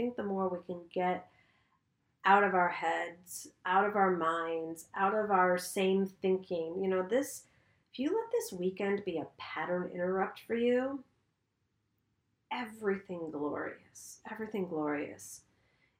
think 0.00 0.16
the 0.16 0.22
more 0.22 0.48
we 0.48 0.58
can 0.66 0.80
get 0.92 1.26
out 2.24 2.42
of 2.42 2.54
our 2.54 2.70
heads, 2.70 3.48
out 3.66 3.86
of 3.86 3.96
our 3.96 4.16
minds, 4.16 4.86
out 4.96 5.14
of 5.14 5.30
our 5.30 5.58
same 5.58 6.06
thinking. 6.22 6.78
You 6.82 6.88
know, 6.88 7.06
this, 7.08 7.42
if 7.92 7.98
you 7.98 8.08
let 8.08 8.30
this 8.32 8.58
weekend 8.58 9.04
be 9.04 9.18
a 9.18 9.26
pattern 9.38 9.90
interrupt 9.94 10.40
for 10.46 10.54
you, 10.54 11.04
everything 12.50 13.30
glorious, 13.30 14.20
everything 14.30 14.68
glorious 14.68 15.42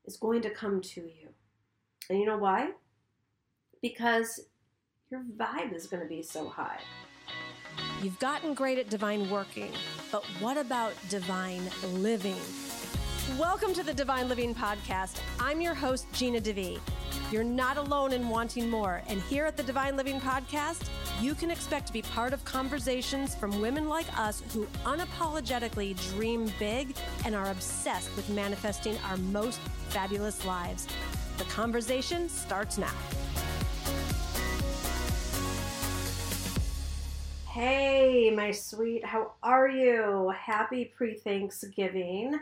is 0.06 0.16
going 0.16 0.40
to 0.42 0.50
come 0.50 0.80
to 0.80 1.02
you. 1.02 1.28
And 2.08 2.18
you 2.18 2.24
know 2.24 2.38
why? 2.38 2.70
Because 3.82 4.40
your 5.10 5.22
vibe 5.36 5.74
is 5.74 5.86
going 5.86 6.02
to 6.02 6.08
be 6.08 6.22
so 6.22 6.48
high. 6.48 6.80
You've 8.02 8.18
gotten 8.18 8.54
great 8.54 8.78
at 8.78 8.88
divine 8.88 9.28
working, 9.28 9.72
but 10.10 10.24
what 10.40 10.56
about 10.56 10.94
divine 11.10 11.62
living? 11.92 12.36
Welcome 13.38 13.74
to 13.74 13.82
the 13.82 13.94
Divine 13.94 14.28
Living 14.28 14.54
Podcast. 14.54 15.20
I'm 15.38 15.60
your 15.60 15.74
host, 15.74 16.06
Gina 16.12 16.40
DeVee. 16.40 16.80
You're 17.30 17.44
not 17.44 17.76
alone 17.76 18.12
in 18.12 18.28
wanting 18.28 18.68
more, 18.68 19.02
and 19.06 19.20
here 19.22 19.44
at 19.44 19.56
the 19.56 19.62
Divine 19.62 19.96
Living 19.96 20.20
Podcast, 20.20 20.88
you 21.20 21.34
can 21.34 21.50
expect 21.50 21.86
to 21.86 21.92
be 21.92 22.02
part 22.02 22.32
of 22.32 22.44
conversations 22.44 23.34
from 23.34 23.60
women 23.60 23.88
like 23.88 24.06
us 24.18 24.42
who 24.52 24.66
unapologetically 24.84 25.94
dream 26.12 26.50
big 26.58 26.96
and 27.24 27.34
are 27.34 27.50
obsessed 27.50 28.14
with 28.16 28.28
manifesting 28.30 28.96
our 29.08 29.16
most 29.18 29.60
fabulous 29.90 30.44
lives. 30.44 30.88
The 31.38 31.44
conversation 31.44 32.28
starts 32.28 32.78
now. 32.78 32.94
Hey, 37.48 38.30
my 38.34 38.50
sweet, 38.50 39.04
how 39.04 39.32
are 39.42 39.68
you? 39.68 40.32
Happy 40.36 40.86
pre 40.96 41.14
Thanksgiving. 41.14 42.40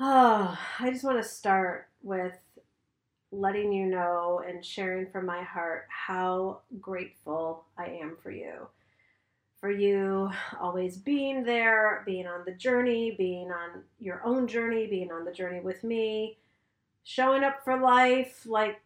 Oh, 0.00 0.58
I 0.78 0.90
just 0.90 1.04
want 1.04 1.22
to 1.22 1.28
start 1.28 1.88
with 2.02 2.38
letting 3.32 3.72
you 3.72 3.86
know 3.86 4.42
and 4.46 4.64
sharing 4.64 5.10
from 5.10 5.26
my 5.26 5.42
heart 5.42 5.86
how 5.88 6.60
grateful 6.80 7.64
I 7.76 7.86
am 7.86 8.16
for 8.22 8.30
you. 8.30 8.68
For 9.60 9.70
you 9.70 10.30
always 10.60 10.96
being 10.98 11.42
there, 11.42 12.02
being 12.06 12.26
on 12.26 12.44
the 12.44 12.52
journey, 12.52 13.14
being 13.16 13.50
on 13.50 13.82
your 13.98 14.22
own 14.24 14.46
journey, 14.46 14.86
being 14.86 15.10
on 15.10 15.24
the 15.24 15.32
journey 15.32 15.60
with 15.60 15.82
me, 15.82 16.38
showing 17.04 17.42
up 17.42 17.64
for 17.64 17.80
life, 17.80 18.44
like 18.46 18.80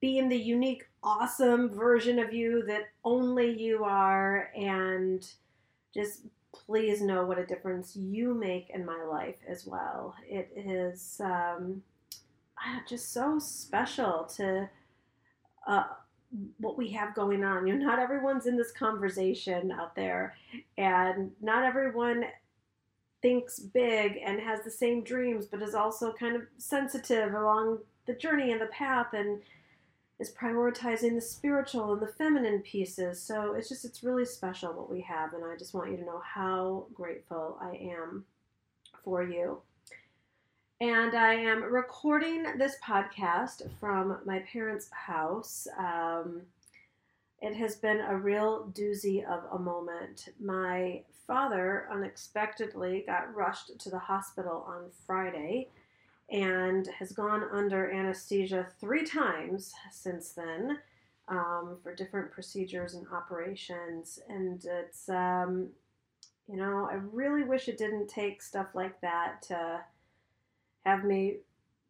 being 0.00 0.28
the 0.28 0.36
unique, 0.36 0.84
awesome 1.02 1.70
version 1.70 2.18
of 2.18 2.32
you 2.32 2.62
that 2.66 2.90
only 3.04 3.50
you 3.58 3.84
are, 3.84 4.50
and 4.54 5.26
just 5.94 6.20
please 6.52 7.00
know 7.00 7.24
what 7.24 7.38
a 7.38 7.46
difference 7.46 7.96
you 7.96 8.34
make 8.34 8.70
in 8.70 8.84
my 8.84 9.02
life 9.04 9.36
as 9.48 9.66
well. 9.66 10.14
It 10.28 10.50
is 10.56 11.20
um, 11.24 11.82
just 12.88 13.12
so 13.12 13.38
special 13.38 14.24
to 14.36 14.68
uh, 15.66 15.84
what 16.58 16.78
we 16.78 16.90
have 16.90 17.14
going 17.14 17.44
on. 17.44 17.66
You 17.66 17.74
know, 17.74 17.86
not 17.86 17.98
everyone's 17.98 18.46
in 18.46 18.56
this 18.56 18.72
conversation 18.72 19.72
out 19.72 19.94
there, 19.94 20.34
and 20.78 21.30
not 21.40 21.64
everyone 21.64 22.24
thinks 23.20 23.58
big 23.58 24.18
and 24.24 24.40
has 24.40 24.62
the 24.64 24.70
same 24.70 25.04
dreams, 25.04 25.46
but 25.46 25.62
is 25.62 25.74
also 25.74 26.12
kind 26.12 26.36
of 26.36 26.42
sensitive 26.58 27.34
along 27.34 27.78
the 28.06 28.14
journey 28.14 28.50
and 28.50 28.60
the 28.60 28.66
path 28.66 29.12
and 29.12 29.40
is 30.18 30.32
prioritizing 30.32 31.14
the 31.14 31.20
spiritual 31.20 31.92
and 31.92 32.02
the 32.02 32.06
feminine 32.06 32.60
pieces. 32.60 33.20
So 33.20 33.54
it's 33.54 33.68
just, 33.68 33.84
it's 33.84 34.04
really 34.04 34.24
special 34.24 34.72
what 34.72 34.90
we 34.90 35.00
have. 35.02 35.32
And 35.32 35.44
I 35.44 35.56
just 35.56 35.74
want 35.74 35.90
you 35.90 35.96
to 35.96 36.04
know 36.04 36.22
how 36.24 36.86
grateful 36.94 37.58
I 37.60 37.76
am 37.76 38.24
for 39.04 39.22
you. 39.22 39.60
And 40.80 41.14
I 41.14 41.34
am 41.34 41.62
recording 41.62 42.44
this 42.58 42.76
podcast 42.84 43.68
from 43.78 44.18
my 44.24 44.40
parents' 44.40 44.90
house. 44.90 45.68
Um, 45.78 46.42
it 47.40 47.54
has 47.54 47.76
been 47.76 48.00
a 48.00 48.16
real 48.16 48.72
doozy 48.72 49.24
of 49.24 49.44
a 49.52 49.58
moment. 49.58 50.28
My 50.40 51.02
father 51.26 51.88
unexpectedly 51.92 53.04
got 53.06 53.34
rushed 53.34 53.78
to 53.78 53.90
the 53.90 53.98
hospital 53.98 54.64
on 54.66 54.90
Friday 55.06 55.68
and 56.32 56.88
has 56.98 57.12
gone 57.12 57.44
under 57.52 57.90
anesthesia 57.92 58.66
three 58.80 59.04
times 59.04 59.72
since 59.90 60.32
then 60.32 60.78
um, 61.28 61.76
for 61.82 61.94
different 61.94 62.32
procedures 62.32 62.94
and 62.94 63.06
operations. 63.12 64.18
And 64.28 64.64
it's, 64.64 65.10
um, 65.10 65.68
you 66.48 66.56
know, 66.56 66.88
I 66.90 66.94
really 66.94 67.44
wish 67.44 67.68
it 67.68 67.76
didn't 67.76 68.08
take 68.08 68.40
stuff 68.42 68.68
like 68.74 68.98
that 69.02 69.42
to 69.48 69.80
have 70.86 71.04
me 71.04 71.36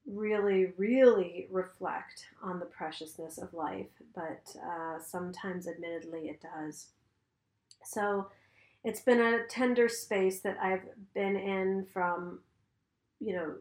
really, 0.06 0.72
really 0.76 1.46
reflect 1.48 2.26
on 2.42 2.58
the 2.58 2.66
preciousness 2.66 3.38
of 3.38 3.54
life. 3.54 3.90
But 4.12 4.54
uh, 4.60 4.98
sometimes, 5.00 5.68
admittedly, 5.68 6.28
it 6.28 6.42
does. 6.42 6.88
So 7.84 8.26
it's 8.82 9.00
been 9.00 9.20
a 9.20 9.46
tender 9.46 9.88
space 9.88 10.40
that 10.40 10.58
I've 10.60 10.84
been 11.14 11.36
in 11.36 11.86
from, 11.92 12.40
you 13.20 13.34
know, 13.34 13.54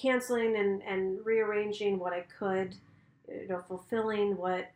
canceling 0.00 0.56
and, 0.56 0.82
and 0.82 1.24
rearranging 1.24 1.98
what 1.98 2.12
I 2.12 2.24
could, 2.38 2.76
you 3.28 3.48
know, 3.48 3.62
fulfilling 3.66 4.36
what 4.36 4.70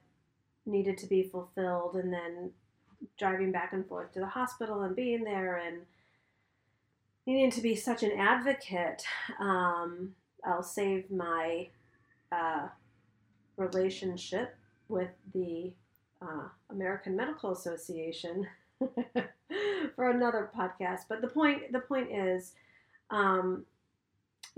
needed 0.67 0.99
to 0.99 1.07
be 1.07 1.23
fulfilled, 1.23 1.95
and 1.95 2.13
then 2.13 2.51
driving 3.17 3.53
back 3.53 3.73
and 3.73 3.87
forth 3.87 4.13
to 4.13 4.21
the 4.21 4.27
hospital 4.27 4.83
and 4.83 4.95
being 4.95 5.25
there 5.25 5.57
and 5.57 5.83
needing 7.27 7.51
to 7.51 7.61
be 7.61 7.75
such 7.75 8.03
an 8.03 8.13
advocate. 8.19 9.03
Um, 9.39 10.15
I'll 10.45 10.63
save 10.63 11.11
my 11.11 11.69
uh, 12.33 12.69
relationship 13.57 14.57
with 14.89 15.11
the 15.35 15.73
uh, 16.23 16.49
American 16.71 17.17
Medical 17.17 17.53
Association 17.53 18.47
for 19.95 20.11
another 20.11 20.51
podcast. 20.57 21.03
But 21.09 21.21
the 21.21 21.29
point 21.29 21.73
the 21.73 21.81
point 21.81 22.11
is, 22.11 22.53
um, 23.11 23.65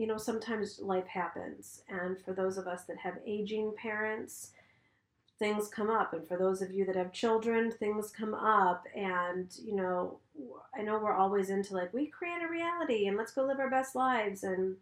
you 0.00 0.06
know, 0.06 0.16
sometimes 0.16 0.80
life 0.80 1.06
happens. 1.06 1.82
And 1.90 2.18
for 2.24 2.32
those 2.32 2.56
of 2.56 2.66
us 2.66 2.84
that 2.84 2.96
have 2.96 3.18
aging 3.26 3.74
parents, 3.76 4.52
things 5.38 5.68
come 5.68 5.90
up. 5.90 6.14
And 6.14 6.26
for 6.26 6.38
those 6.38 6.62
of 6.62 6.70
you 6.72 6.86
that 6.86 6.96
have 6.96 7.12
children, 7.12 7.70
things 7.70 8.10
come 8.10 8.32
up. 8.32 8.86
And, 8.96 9.54
you 9.62 9.76
know, 9.76 10.16
I 10.74 10.80
know 10.80 10.98
we're 10.98 11.12
always 11.12 11.50
into 11.50 11.74
like, 11.74 11.92
we 11.92 12.06
create 12.06 12.42
a 12.42 12.50
reality 12.50 13.08
and 13.08 13.18
let's 13.18 13.32
go 13.32 13.44
live 13.44 13.60
our 13.60 13.68
best 13.68 13.94
lives. 13.94 14.42
And, 14.42 14.76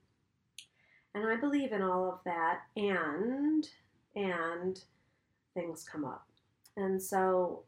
and 1.17 1.27
I 1.27 1.35
believe 1.35 1.73
in 1.73 1.83
all 1.83 2.12
of 2.12 2.21
that. 2.25 2.61
And, 2.77 3.69
and 4.15 4.81
things 5.53 5.85
come 5.91 6.05
up. 6.05 6.29
And 6.77 7.03
so 7.03 7.65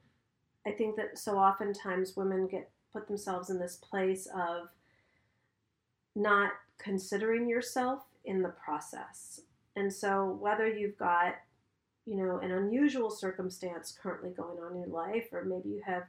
I 0.65 0.71
think 0.71 0.95
that 0.99 1.19
so 1.19 1.37
oftentimes 1.37 2.17
women 2.17 2.47
get 2.47 2.71
put 2.93 3.09
themselves 3.09 3.51
in 3.51 3.59
this 3.59 3.75
place 3.75 4.29
of 4.33 4.69
not 6.15 6.53
considering 6.83 7.49
yourself 7.49 8.03
in 8.25 8.43
the 8.43 8.49
process. 8.49 9.43
And 9.77 9.93
so, 9.93 10.39
whether 10.41 10.67
you've 10.67 10.99
got, 10.99 11.37
you 12.07 12.17
know, 12.17 12.39
an 12.39 12.51
unusual 12.51 13.11
circumstance 13.11 13.97
currently 14.01 14.31
going 14.31 14.59
on 14.59 14.73
in 14.73 14.81
your 14.81 14.89
life, 14.89 15.29
or 15.33 15.45
maybe 15.45 15.69
you 15.69 15.83
have 15.85 16.05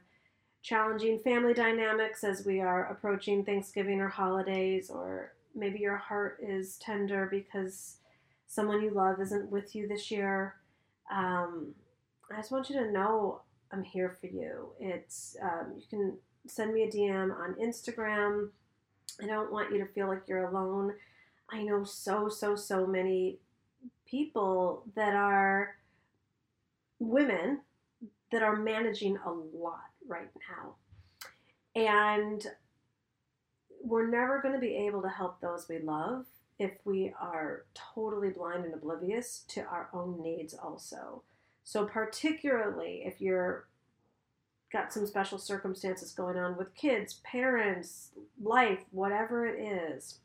challenging 0.62 1.18
family 1.20 1.54
dynamics 1.54 2.24
as 2.24 2.46
we 2.46 2.60
are 2.60 2.90
approaching 2.90 3.44
Thanksgiving 3.44 4.00
or 4.00 4.08
holidays, 4.08 4.90
or 4.90 5.32
maybe 5.54 5.78
your 5.78 5.96
heart 5.96 6.38
is 6.42 6.76
tender 6.78 7.28
because 7.30 7.96
someone 8.46 8.82
you 8.82 8.90
love 8.90 9.20
isn't 9.20 9.50
with 9.50 9.74
you 9.74 9.88
this 9.88 10.10
year. 10.10 10.56
Um, 11.10 11.74
I 12.30 12.36
just 12.36 12.50
want 12.50 12.70
you 12.70 12.76
to 12.76 12.90
know 12.90 13.42
I'm 13.72 13.82
here 13.82 14.16
for 14.20 14.26
you. 14.26 14.70
It's 14.80 15.36
um, 15.42 15.74
you 15.76 15.82
can 15.88 16.16
send 16.46 16.74
me 16.74 16.82
a 16.82 16.90
DM 16.90 17.34
on 17.36 17.54
Instagram 17.54 18.50
I 19.20 19.26
don't 19.26 19.52
want 19.52 19.72
you 19.72 19.78
to 19.78 19.92
feel 19.92 20.08
like 20.08 20.22
you're 20.26 20.48
alone. 20.48 20.94
I 21.50 21.62
know 21.62 21.84
so, 21.84 22.28
so, 22.28 22.54
so 22.56 22.86
many 22.86 23.38
people 24.06 24.84
that 24.94 25.14
are 25.14 25.76
women 26.98 27.60
that 28.30 28.42
are 28.42 28.56
managing 28.56 29.18
a 29.26 29.30
lot 29.30 29.90
right 30.06 30.30
now. 30.50 30.74
And 31.74 32.46
we're 33.82 34.08
never 34.08 34.40
going 34.40 34.54
to 34.54 34.60
be 34.60 34.74
able 34.86 35.02
to 35.02 35.08
help 35.08 35.40
those 35.40 35.66
we 35.68 35.78
love 35.78 36.26
if 36.58 36.72
we 36.84 37.12
are 37.20 37.64
totally 37.74 38.30
blind 38.30 38.64
and 38.64 38.74
oblivious 38.74 39.44
to 39.48 39.62
our 39.62 39.88
own 39.92 40.22
needs, 40.22 40.54
also. 40.54 41.22
So, 41.64 41.86
particularly 41.86 43.02
if 43.04 43.20
you're 43.20 43.66
got 44.72 44.92
some 44.92 45.06
special 45.06 45.38
circumstances 45.38 46.12
going 46.12 46.38
on 46.38 46.56
with 46.56 46.74
kids, 46.74 47.20
parents, 47.24 48.10
life, 48.42 48.80
whatever 48.90 49.46
it 49.46 49.60
is, 49.60 50.18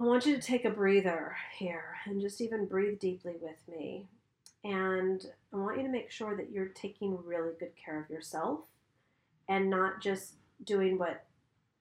I 0.00 0.04
want 0.04 0.24
you 0.24 0.34
to 0.34 0.40
take 0.42 0.64
a 0.64 0.70
breather 0.70 1.36
here 1.58 1.96
and 2.06 2.22
just 2.22 2.40
even 2.40 2.64
breathe 2.66 2.98
deeply 2.98 3.34
with 3.38 3.58
me. 3.68 4.08
And 4.64 5.22
I 5.52 5.56
want 5.56 5.76
you 5.76 5.82
to 5.82 5.92
make 5.92 6.10
sure 6.10 6.36
that 6.36 6.50
you're 6.50 6.68
taking 6.68 7.18
really 7.22 7.52
good 7.58 7.72
care 7.76 8.00
of 8.00 8.08
yourself 8.08 8.60
and 9.48 9.68
not 9.68 10.00
just 10.00 10.36
doing 10.64 10.98
what 10.98 11.26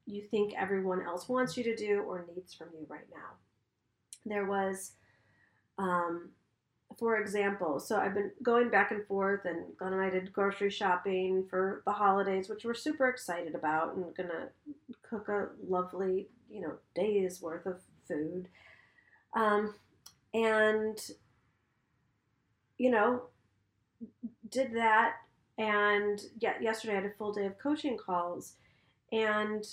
you 0.06 0.24
think 0.30 0.54
everyone 0.58 1.02
else 1.02 1.30
wants 1.30 1.56
you 1.56 1.64
to 1.64 1.76
do 1.76 2.00
or 2.02 2.26
needs 2.36 2.54
from 2.54 2.68
you 2.74 2.86
right 2.90 3.08
now. 3.14 3.38
There 4.26 4.46
was, 4.46 4.94
um, 5.78 6.30
for 7.00 7.18
example, 7.18 7.80
so 7.80 7.98
I've 7.98 8.14
been 8.14 8.32
going 8.44 8.70
back 8.70 8.92
and 8.92 9.06
forth, 9.08 9.46
and 9.46 9.76
Glenn 9.78 9.94
and 9.94 10.02
I 10.02 10.10
did 10.10 10.34
grocery 10.34 10.70
shopping 10.70 11.46
for 11.50 11.82
the 11.86 11.94
holidays, 11.94 12.50
which 12.50 12.66
we're 12.66 12.74
super 12.74 13.08
excited 13.08 13.56
about, 13.56 13.96
and 13.96 14.14
gonna 14.16 14.50
cook 15.02 15.30
a 15.30 15.48
lovely, 15.68 16.28
you 16.50 16.62
know, 16.62 16.74
days 16.94 17.42
worth 17.42 17.66
of 17.66 17.82
food. 18.08 18.50
Um, 19.34 19.76
and, 20.34 21.00
you 22.78 22.92
know, 22.92 23.24
did 24.50 24.74
that. 24.76 25.16
And 25.58 26.22
yet, 26.40 26.62
yesterday 26.62 26.94
I 26.94 27.02
had 27.02 27.06
a 27.06 27.14
full 27.18 27.34
day 27.34 27.46
of 27.46 27.58
coaching 27.60 27.98
calls. 27.98 28.54
And 29.12 29.64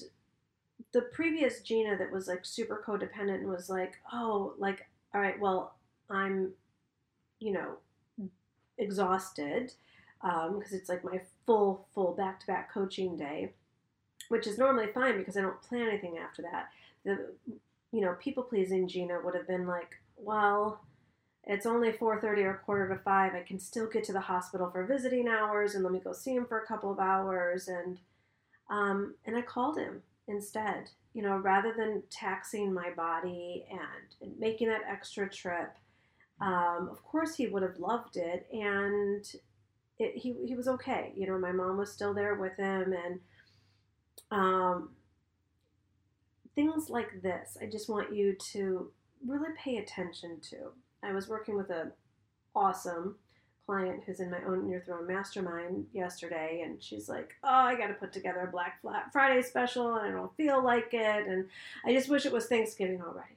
the 0.93 1.03
previous 1.03 1.61
Gina 1.61 1.97
that 1.99 2.13
was 2.13 2.29
like 2.29 2.45
super 2.45 2.83
codependent 2.87 3.45
was 3.45 3.69
like, 3.69 3.95
oh, 4.13 4.55
like, 4.59 4.87
all 5.15 5.21
right, 5.21 5.39
well, 5.39 5.77
I'm, 6.11 6.53
you 7.41 7.53
know, 7.53 8.29
exhausted 8.79 9.73
because 10.21 10.73
um, 10.73 10.79
it's 10.79 10.89
like 10.89 11.05
my 11.05 11.21
full, 11.45 11.87
full 11.95 12.13
back 12.13 12.41
to 12.41 12.47
back 12.47 12.73
coaching 12.73 13.17
day, 13.17 13.53
which 14.29 14.47
is 14.47 14.59
normally 14.59 14.87
fine 14.93 15.19
because 15.19 15.37
I 15.37 15.43
don't 15.43 15.63
plan 15.63 15.89
anything 15.89 16.19
after 16.19 16.43
that. 16.43 16.69
The, 17.05 17.33
you 17.93 18.01
know, 18.01 18.15
people 18.15 18.43
pleasing 18.43 18.89
Gina 18.89 19.21
would 19.25 19.35
have 19.35 19.47
been 19.47 19.67
like, 19.67 19.97
well, 20.17 20.81
it's 21.45 21.67
only 21.67 21.93
4.30 21.93 22.45
or 22.45 22.63
quarter 22.65 22.89
to 22.89 23.01
5 23.01 23.35
i 23.35 23.41
can 23.41 23.61
still 23.61 23.87
get 23.87 24.03
to 24.05 24.13
the 24.13 24.21
hospital 24.21 24.69
for 24.69 24.85
visiting 24.85 25.29
hours 25.29 25.75
and 25.75 25.85
let 25.85 25.93
me 25.93 26.01
go 26.01 26.13
see 26.13 26.35
him 26.35 26.45
for 26.45 26.59
a 26.59 26.67
couple 26.67 26.91
of 26.91 26.99
hours. 26.99 27.69
And 27.69 27.99
um, 28.69 29.15
and 29.25 29.37
i 29.37 29.43
called 29.43 29.79
him 29.79 30.03
instead 30.27 30.91
you 31.15 31.23
know 31.23 31.37
rather 31.37 31.73
than 31.73 32.03
taxing 32.11 32.75
my 32.75 32.91
body 32.91 33.65
and, 33.71 33.81
and 34.21 34.41
making 34.41 34.67
that 34.67 34.81
extra 34.89 35.31
trip 35.31 35.77
um, 36.41 36.89
of 36.91 37.03
course 37.05 37.35
he 37.35 37.47
would 37.47 37.63
have 37.63 37.79
loved 37.79 38.17
it 38.17 38.47
and 38.53 39.25
it, 39.99 40.17
he, 40.17 40.35
he 40.47 40.55
was 40.55 40.69
okay. 40.69 41.13
You 41.17 41.27
know 41.27 41.39
my 41.39 41.53
mom 41.53 41.79
was 41.79 41.93
still 41.93 42.13
there 42.13 42.35
with 42.35 42.57
him 42.57 42.93
and 42.93 43.21
um, 44.31 44.91
things 46.55 46.89
like 46.89 47.23
this 47.23 47.57
i 47.63 47.67
just 47.67 47.89
want 47.89 48.15
you 48.15 48.35
to 48.35 48.91
really 49.27 49.49
pay 49.57 49.79
attention 49.79 50.39
to. 50.41 50.73
I 51.03 51.13
was 51.13 51.29
working 51.29 51.57
with 51.57 51.71
a 51.71 51.93
awesome 52.55 53.17
client 53.67 54.03
who's 54.05 54.21
in 54.21 54.31
my 54.31 54.41
Own 54.47 54.69
Your 54.69 54.81
Throne 54.81 55.07
mastermind 55.07 55.87
yesterday 55.93 56.63
and 56.65 56.83
she's 56.83 57.09
like 57.09 57.35
oh 57.43 57.49
i 57.49 57.75
got 57.77 57.89
to 57.89 57.95
put 57.95 58.13
together 58.13 58.41
a 58.41 58.51
black 58.51 58.81
friday 59.13 59.43
special 59.43 59.97
and 59.97 60.07
i 60.07 60.11
don't 60.11 60.37
feel 60.37 60.63
like 60.63 60.95
it 60.95 61.27
and 61.27 61.47
i 61.85 61.93
just 61.93 62.09
wish 62.09 62.25
it 62.27 62.33
was 62.33 62.47
thanksgiving 62.47 63.03
already. 63.03 63.37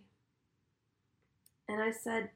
And 1.68 1.82
i 1.82 1.92
said 1.92 2.30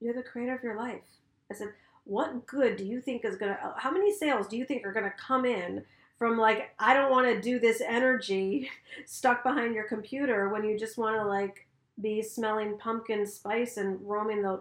you're 0.00 0.14
the 0.14 0.22
creator 0.22 0.54
of 0.54 0.62
your 0.62 0.76
life 0.76 1.02
i 1.50 1.54
said 1.54 1.68
what 2.04 2.46
good 2.46 2.76
do 2.76 2.84
you 2.84 3.00
think 3.00 3.24
is 3.24 3.36
going 3.36 3.52
to 3.52 3.64
uh, 3.64 3.74
how 3.76 3.90
many 3.90 4.12
sales 4.12 4.46
do 4.48 4.56
you 4.56 4.64
think 4.64 4.84
are 4.84 4.92
going 4.92 5.04
to 5.04 5.14
come 5.18 5.44
in 5.44 5.84
from 6.18 6.38
like 6.38 6.70
i 6.78 6.94
don't 6.94 7.10
want 7.10 7.26
to 7.26 7.40
do 7.40 7.58
this 7.58 7.80
energy 7.80 8.70
stuck 9.06 9.42
behind 9.42 9.74
your 9.74 9.84
computer 9.84 10.48
when 10.48 10.64
you 10.64 10.78
just 10.78 10.98
want 10.98 11.16
to 11.16 11.24
like 11.24 11.66
be 12.00 12.22
smelling 12.22 12.78
pumpkin 12.78 13.26
spice 13.26 13.76
and 13.76 13.98
roaming 14.02 14.42
the 14.42 14.60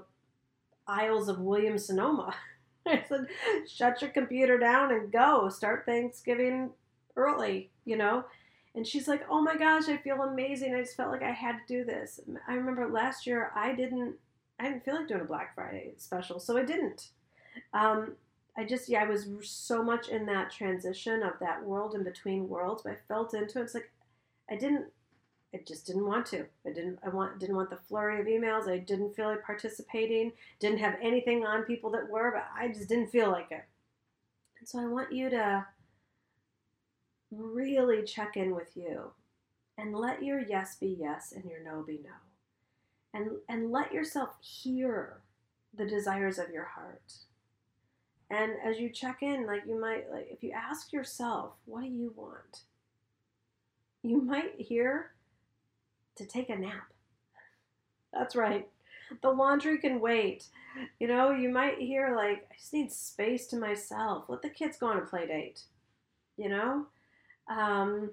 aisles 0.89 1.29
of 1.29 1.39
Williams 1.39 1.85
Sonoma. 1.85 2.33
I 2.87 3.03
said, 3.07 3.27
shut 3.67 4.01
your 4.01 4.11
computer 4.11 4.57
down 4.57 4.91
and 4.91 5.11
go. 5.11 5.47
Start 5.49 5.85
Thanksgiving 5.85 6.71
early, 7.15 7.69
you 7.85 7.97
know? 7.97 8.25
And 8.75 8.85
she's 8.85 9.07
like, 9.07 9.23
oh 9.29 9.41
my 9.41 9.55
gosh, 9.55 9.87
I 9.87 9.97
feel 9.97 10.21
amazing. 10.21 10.73
I 10.73 10.81
just 10.81 10.97
felt 10.97 11.11
like 11.11 11.23
I 11.23 11.31
had 11.31 11.53
to 11.53 11.59
do 11.67 11.83
this. 11.83 12.19
I 12.47 12.53
remember 12.53 12.87
last 12.89 13.27
year 13.27 13.51
I 13.55 13.73
didn't, 13.73 14.15
I 14.59 14.63
didn't 14.63 14.83
feel 14.83 14.95
like 14.95 15.07
doing 15.07 15.21
a 15.21 15.25
Black 15.25 15.55
Friday 15.55 15.93
special, 15.97 16.39
so 16.39 16.57
I 16.57 16.63
didn't. 16.63 17.09
Um, 17.73 18.13
I 18.57 18.65
just, 18.65 18.89
yeah, 18.89 19.03
I 19.03 19.07
was 19.07 19.27
so 19.43 19.81
much 19.81 20.09
in 20.09 20.25
that 20.25 20.51
transition 20.51 21.23
of 21.23 21.33
that 21.39 21.63
world 21.63 21.95
in 21.95 22.03
between 22.03 22.49
worlds, 22.49 22.81
but 22.83 22.93
I 22.93 22.97
felt 23.07 23.33
into 23.33 23.59
it. 23.59 23.63
It's 23.63 23.73
like 23.73 23.91
I 24.49 24.55
didn't 24.55 24.87
I 25.53 25.59
just 25.65 25.87
didn't 25.87 26.05
want 26.05 26.27
to. 26.27 26.45
I 26.65 26.71
didn't. 26.71 26.99
I 27.03 27.09
want 27.09 27.39
didn't 27.39 27.55
want 27.55 27.71
the 27.71 27.77
flurry 27.87 28.19
of 28.21 28.27
emails. 28.27 28.69
I 28.69 28.77
didn't 28.77 29.15
feel 29.15 29.27
like 29.27 29.43
participating. 29.43 30.31
Didn't 30.59 30.79
have 30.79 30.95
anything 31.01 31.43
on 31.45 31.63
people 31.63 31.89
that 31.91 32.09
were, 32.09 32.31
but 32.31 32.47
I 32.55 32.67
just 32.67 32.87
didn't 32.87 33.09
feel 33.09 33.31
like 33.31 33.51
it. 33.51 33.65
And 34.59 34.67
so 34.67 34.79
I 34.79 34.85
want 34.85 35.11
you 35.11 35.29
to 35.31 35.65
really 37.31 38.03
check 38.03 38.37
in 38.37 38.53
with 38.53 38.75
you, 38.75 39.11
and 39.77 39.95
let 39.95 40.23
your 40.23 40.39
yes 40.39 40.75
be 40.75 40.95
yes 40.99 41.31
and 41.31 41.45
your 41.45 41.63
no 41.63 41.81
be 41.81 41.99
no, 42.03 42.11
and 43.13 43.31
and 43.47 43.71
let 43.71 43.93
yourself 43.93 44.29
hear 44.41 45.21
the 45.75 45.85
desires 45.85 46.39
of 46.39 46.49
your 46.49 46.65
heart. 46.65 47.13
And 48.31 48.53
as 48.63 48.79
you 48.79 48.89
check 48.89 49.23
in, 49.23 49.47
like 49.47 49.63
you 49.67 49.79
might 49.79 50.11
like 50.11 50.27
if 50.29 50.43
you 50.43 50.51
ask 50.51 50.93
yourself, 50.93 51.53
what 51.65 51.81
do 51.81 51.89
you 51.89 52.13
want? 52.15 52.61
You 54.03 54.21
might 54.21 54.55
hear 54.57 55.11
to 56.15 56.25
take 56.25 56.49
a 56.49 56.55
nap. 56.55 56.93
That's 58.13 58.35
right. 58.35 58.67
The 59.21 59.29
laundry 59.29 59.79
can 59.79 59.99
wait. 59.99 60.45
You 60.99 61.07
know, 61.07 61.31
you 61.31 61.49
might 61.49 61.79
hear 61.79 62.15
like, 62.15 62.47
I 62.51 62.55
just 62.57 62.73
need 62.73 62.91
space 62.91 63.47
to 63.47 63.57
myself. 63.57 64.25
Let 64.27 64.43
the 64.43 64.49
kids 64.49 64.77
go 64.77 64.87
on 64.87 64.97
a 64.97 65.01
play 65.01 65.25
date. 65.25 65.63
You 66.37 66.49
know? 66.49 66.85
Um, 67.49 68.11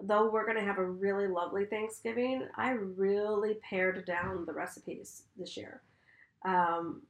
though 0.00 0.30
we're 0.30 0.46
going 0.46 0.58
to 0.58 0.64
have 0.64 0.78
a 0.78 0.84
really 0.84 1.26
lovely 1.26 1.64
Thanksgiving, 1.64 2.46
I 2.56 2.70
really 2.70 3.54
pared 3.68 4.04
down 4.06 4.44
the 4.46 4.52
recipes 4.52 5.24
this 5.36 5.56
year. 5.56 5.82
Um, 6.44 7.02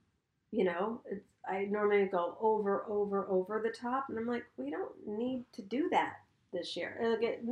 you 0.51 0.65
know, 0.65 1.03
I 1.49 1.65
normally 1.65 2.07
go 2.07 2.37
over, 2.41 2.85
over, 2.89 3.27
over 3.29 3.61
the 3.63 3.71
top, 3.71 4.07
and 4.09 4.19
I'm 4.19 4.27
like, 4.27 4.45
we 4.57 4.71
don't 4.71 4.93
need 5.07 5.45
to 5.55 5.63
do 5.63 5.89
that 5.91 6.15
this 6.53 6.77
year. 6.77 6.97
Like 7.01 7.23
it, 7.23 7.45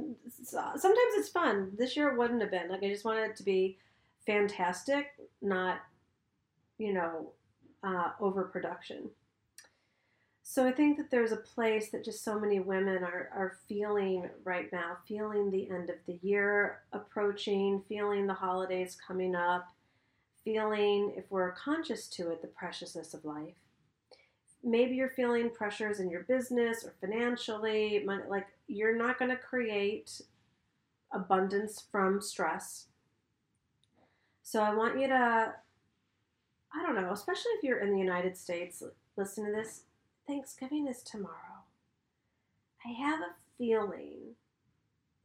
sometimes 0.42 1.12
it's 1.14 1.28
fun. 1.28 1.72
This 1.76 1.96
year 1.96 2.08
it 2.08 2.18
wouldn't 2.18 2.40
have 2.40 2.50
been. 2.50 2.68
Like 2.68 2.82
I 2.82 2.88
just 2.88 3.04
wanted 3.04 3.30
it 3.30 3.36
to 3.36 3.42
be 3.42 3.78
fantastic, 4.26 5.08
not 5.42 5.80
you 6.78 6.92
know 6.92 7.30
uh, 7.82 8.10
overproduction. 8.20 9.10
So 10.48 10.64
I 10.64 10.70
think 10.70 10.96
that 10.98 11.10
there's 11.10 11.32
a 11.32 11.36
place 11.38 11.90
that 11.90 12.04
just 12.04 12.22
so 12.22 12.38
many 12.38 12.60
women 12.60 13.02
are, 13.02 13.28
are 13.34 13.58
feeling 13.68 14.30
right 14.44 14.72
now, 14.72 14.98
feeling 15.08 15.50
the 15.50 15.68
end 15.68 15.90
of 15.90 15.96
the 16.06 16.20
year 16.22 16.82
approaching, 16.92 17.82
feeling 17.88 18.28
the 18.28 18.32
holidays 18.32 18.96
coming 19.06 19.34
up, 19.34 19.66
feeling, 20.44 21.14
if 21.16 21.24
we're 21.30 21.50
conscious 21.50 22.06
to 22.10 22.30
it, 22.30 22.42
the 22.42 22.48
preciousness 22.48 23.12
of 23.12 23.24
life. 23.24 23.56
Maybe 24.62 24.94
you're 24.94 25.10
feeling 25.10 25.50
pressures 25.50 25.98
in 25.98 26.08
your 26.08 26.22
business 26.22 26.84
or 26.84 26.94
financially, 27.00 28.06
like 28.06 28.46
you're 28.68 28.96
not 28.96 29.18
going 29.18 29.32
to 29.32 29.36
create 29.36 30.20
abundance 31.12 31.82
from 31.90 32.20
stress. 32.20 32.86
So 34.44 34.62
I 34.62 34.72
want 34.72 35.00
you 35.00 35.08
to, 35.08 35.54
I 36.72 36.86
don't 36.86 36.94
know, 36.94 37.10
especially 37.10 37.50
if 37.58 37.64
you're 37.64 37.80
in 37.80 37.92
the 37.92 37.98
United 37.98 38.36
States, 38.36 38.80
listen 39.16 39.44
to 39.46 39.50
this. 39.50 39.82
Thanksgiving 40.26 40.88
is 40.88 41.02
tomorrow. 41.02 41.62
I 42.84 42.90
have 42.90 43.20
a 43.20 43.34
feeling 43.58 44.34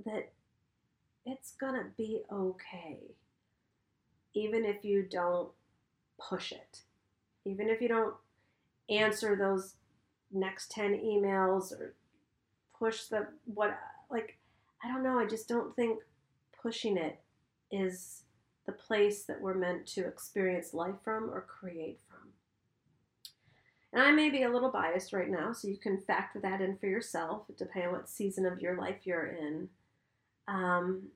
that 0.05 0.31
it's 1.25 1.51
going 1.51 1.75
to 1.75 1.85
be 1.97 2.21
okay, 2.31 2.99
even 4.33 4.63
if 4.65 4.83
you 4.83 5.03
don't 5.09 5.49
push 6.19 6.51
it, 6.51 6.81
even 7.45 7.67
if 7.69 7.81
you 7.81 7.87
don't 7.87 8.15
answer 8.89 9.35
those 9.35 9.75
next 10.31 10.71
10 10.71 10.99
emails 10.99 11.71
or 11.71 11.93
push 12.77 13.05
the 13.05 13.27
what 13.45 13.77
like 14.09 14.37
I 14.83 14.87
don't 14.87 15.03
know, 15.03 15.19
I 15.19 15.25
just 15.25 15.47
don't 15.47 15.75
think 15.75 15.99
pushing 16.61 16.97
it 16.97 17.19
is 17.71 18.23
the 18.65 18.71
place 18.71 19.23
that 19.23 19.39
we're 19.41 19.53
meant 19.53 19.85
to 19.87 20.07
experience 20.07 20.73
life 20.73 20.95
from 21.03 21.29
or 21.29 21.41
create 21.41 21.99
from. 22.07 22.10
And 23.93 24.01
I 24.01 24.11
may 24.11 24.29
be 24.29 24.43
a 24.43 24.49
little 24.49 24.71
biased 24.71 25.11
right 25.11 25.29
now, 25.29 25.51
so 25.51 25.67
you 25.67 25.77
can 25.77 25.99
factor 25.99 26.39
that 26.39 26.61
in 26.61 26.77
for 26.77 26.87
yourself, 26.87 27.43
depending 27.57 27.89
on 27.89 27.95
what 27.95 28.09
season 28.09 28.45
of 28.45 28.61
your 28.61 28.77
life 28.77 28.99
you're 29.03 29.27
in. 29.27 29.67
Um, 30.47 31.09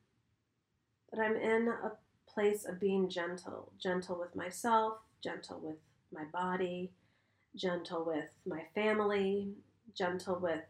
but 1.09 1.19
I'm 1.19 1.37
in 1.37 1.69
a 1.69 1.91
place 2.27 2.65
of 2.65 2.79
being 2.79 3.09
gentle, 3.09 3.71
gentle 3.79 4.19
with 4.19 4.35
myself, 4.35 4.97
gentle 5.23 5.59
with 5.61 5.77
my 6.13 6.25
body, 6.33 6.91
gentle 7.55 8.03
with 8.03 8.29
my 8.45 8.63
family, 8.73 9.53
gentle 9.93 10.37
with 10.39 10.63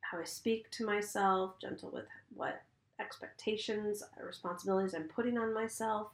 how 0.00 0.20
I 0.20 0.24
speak 0.24 0.70
to 0.72 0.86
myself, 0.86 1.58
gentle 1.60 1.90
with 1.90 2.06
what 2.34 2.62
expectations, 3.00 4.02
responsibilities 4.24 4.94
I'm 4.94 5.08
putting 5.08 5.36
on 5.36 5.52
myself. 5.52 6.08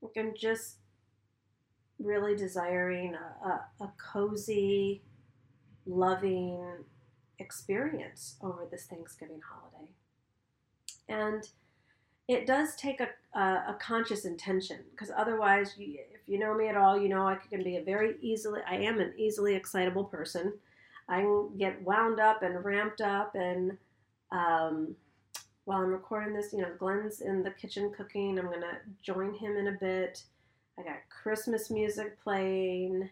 Like 0.00 0.16
I'm 0.18 0.34
just 0.36 0.76
really 1.98 2.36
desiring 2.36 3.14
a, 3.14 3.46
a, 3.46 3.84
a 3.84 3.92
cozy, 4.12 5.02
loving 5.86 6.60
experience 7.38 8.36
over 8.42 8.66
this 8.70 8.86
Thanksgiving 8.86 9.40
holiday. 9.40 9.90
And 11.08 11.48
it 12.28 12.46
does 12.46 12.76
take 12.76 13.00
a, 13.00 13.08
a, 13.38 13.40
a 13.40 13.78
conscious 13.80 14.24
intention 14.24 14.80
because 14.90 15.10
otherwise, 15.16 15.74
you, 15.78 15.98
if 16.12 16.28
you 16.28 16.38
know 16.38 16.54
me 16.54 16.68
at 16.68 16.76
all, 16.76 17.00
you 17.00 17.08
know 17.08 17.26
I 17.26 17.36
can 17.36 17.64
be 17.64 17.76
a 17.76 17.82
very 17.82 18.16
easily, 18.20 18.60
I 18.68 18.76
am 18.76 19.00
an 19.00 19.14
easily 19.16 19.54
excitable 19.54 20.04
person. 20.04 20.52
I 21.08 21.22
can 21.22 21.56
get 21.56 21.82
wound 21.82 22.20
up 22.20 22.42
and 22.42 22.62
ramped 22.62 23.00
up. 23.00 23.34
And 23.34 23.78
um, 24.30 24.94
while 25.64 25.80
I'm 25.80 25.88
recording 25.88 26.34
this, 26.34 26.52
you 26.52 26.60
know, 26.60 26.72
Glenn's 26.78 27.22
in 27.22 27.42
the 27.42 27.50
kitchen 27.50 27.92
cooking. 27.96 28.38
I'm 28.38 28.46
going 28.46 28.60
to 28.60 28.78
join 29.02 29.34
him 29.34 29.56
in 29.56 29.68
a 29.68 29.72
bit. 29.72 30.22
I 30.78 30.82
got 30.82 30.96
Christmas 31.10 31.70
music 31.70 32.20
playing. 32.22 33.08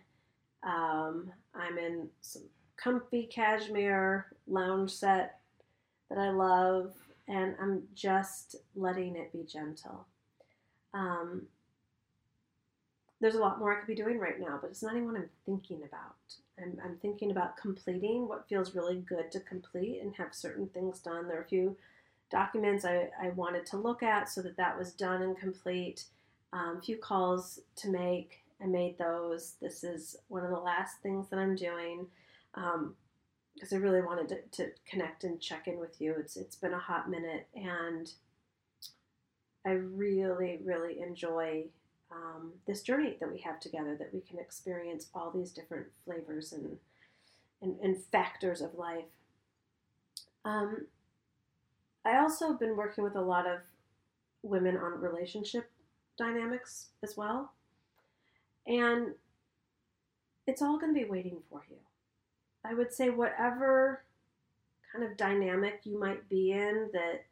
Um, 0.62 1.32
I'm 1.54 1.78
in 1.78 2.08
some 2.20 2.42
comfy 2.76 3.24
cashmere 3.26 4.26
lounge 4.46 4.92
set 4.92 5.40
that 6.08 6.18
I 6.18 6.30
love, 6.30 6.94
and 7.28 7.56
I'm 7.60 7.82
just 7.94 8.56
letting 8.74 9.16
it 9.16 9.32
be 9.32 9.42
gentle. 9.42 10.06
Um, 10.94 11.42
there's 13.20 13.34
a 13.34 13.40
lot 13.40 13.58
more 13.58 13.72
I 13.72 13.80
could 13.80 13.86
be 13.86 13.94
doing 13.94 14.18
right 14.18 14.38
now, 14.38 14.58
but 14.60 14.70
it's 14.70 14.82
not 14.82 14.94
even 14.94 15.06
what 15.06 15.16
I'm 15.16 15.30
thinking 15.44 15.82
about. 15.82 16.14
I'm, 16.60 16.78
I'm 16.84 16.96
thinking 16.96 17.30
about 17.30 17.56
completing 17.56 18.28
what 18.28 18.48
feels 18.48 18.74
really 18.74 18.96
good 18.96 19.32
to 19.32 19.40
complete 19.40 20.00
and 20.02 20.14
have 20.16 20.34
certain 20.34 20.68
things 20.68 21.00
done. 21.00 21.26
There 21.26 21.38
are 21.38 21.42
a 21.42 21.48
few 21.48 21.76
documents 22.30 22.84
I, 22.84 23.08
I 23.20 23.30
wanted 23.30 23.66
to 23.66 23.76
look 23.76 24.02
at 24.02 24.28
so 24.28 24.42
that 24.42 24.56
that 24.56 24.78
was 24.78 24.92
done 24.92 25.22
and 25.22 25.36
complete. 25.36 26.04
Um, 26.52 26.80
few 26.82 26.96
calls 26.96 27.60
to 27.76 27.90
make. 27.90 28.42
I 28.62 28.66
made 28.66 28.98
those. 28.98 29.56
This 29.60 29.84
is 29.84 30.16
one 30.28 30.44
of 30.44 30.50
the 30.50 30.56
last 30.56 31.02
things 31.02 31.28
that 31.28 31.38
I'm 31.38 31.56
doing 31.56 32.06
because 32.54 33.72
um, 33.72 33.74
I 33.74 33.76
really 33.76 34.00
wanted 34.00 34.28
to, 34.28 34.64
to, 34.64 34.70
connect 34.88 35.24
and 35.24 35.40
check 35.40 35.68
in 35.68 35.78
with 35.78 36.00
you. 36.00 36.14
It's 36.18 36.36
it's 36.36 36.56
been 36.56 36.72
a 36.72 36.78
hot 36.78 37.10
minute, 37.10 37.46
and 37.54 38.10
I 39.66 39.72
really 39.72 40.60
really 40.64 41.00
enjoy 41.00 41.64
um, 42.10 42.52
this 42.66 42.82
journey 42.82 43.16
that 43.20 43.30
we 43.30 43.40
have 43.40 43.60
together. 43.60 43.94
That 43.96 44.14
we 44.14 44.20
can 44.20 44.38
experience 44.38 45.08
all 45.14 45.30
these 45.30 45.52
different 45.52 45.88
flavors 46.04 46.52
and 46.52 46.78
and, 47.60 47.78
and 47.80 48.02
factors 48.10 48.62
of 48.62 48.74
life. 48.74 49.04
Um, 50.44 50.86
I 52.06 52.18
also 52.18 52.48
have 52.48 52.60
been 52.60 52.76
working 52.76 53.02
with 53.02 53.16
a 53.16 53.20
lot 53.20 53.46
of 53.46 53.58
women 54.42 54.76
on 54.76 55.00
relationship 55.00 55.68
dynamics 56.16 56.86
as 57.02 57.16
well. 57.16 57.52
And 58.66 59.14
it's 60.46 60.62
all 60.62 60.78
going 60.78 60.94
to 60.94 61.00
be 61.00 61.08
waiting 61.08 61.38
for 61.50 61.64
you. 61.70 61.76
I 62.64 62.74
would 62.74 62.92
say, 62.92 63.10
whatever 63.10 64.02
kind 64.92 65.04
of 65.04 65.16
dynamic 65.16 65.80
you 65.84 65.98
might 65.98 66.28
be 66.28 66.52
in 66.52 66.90
that 66.92 67.24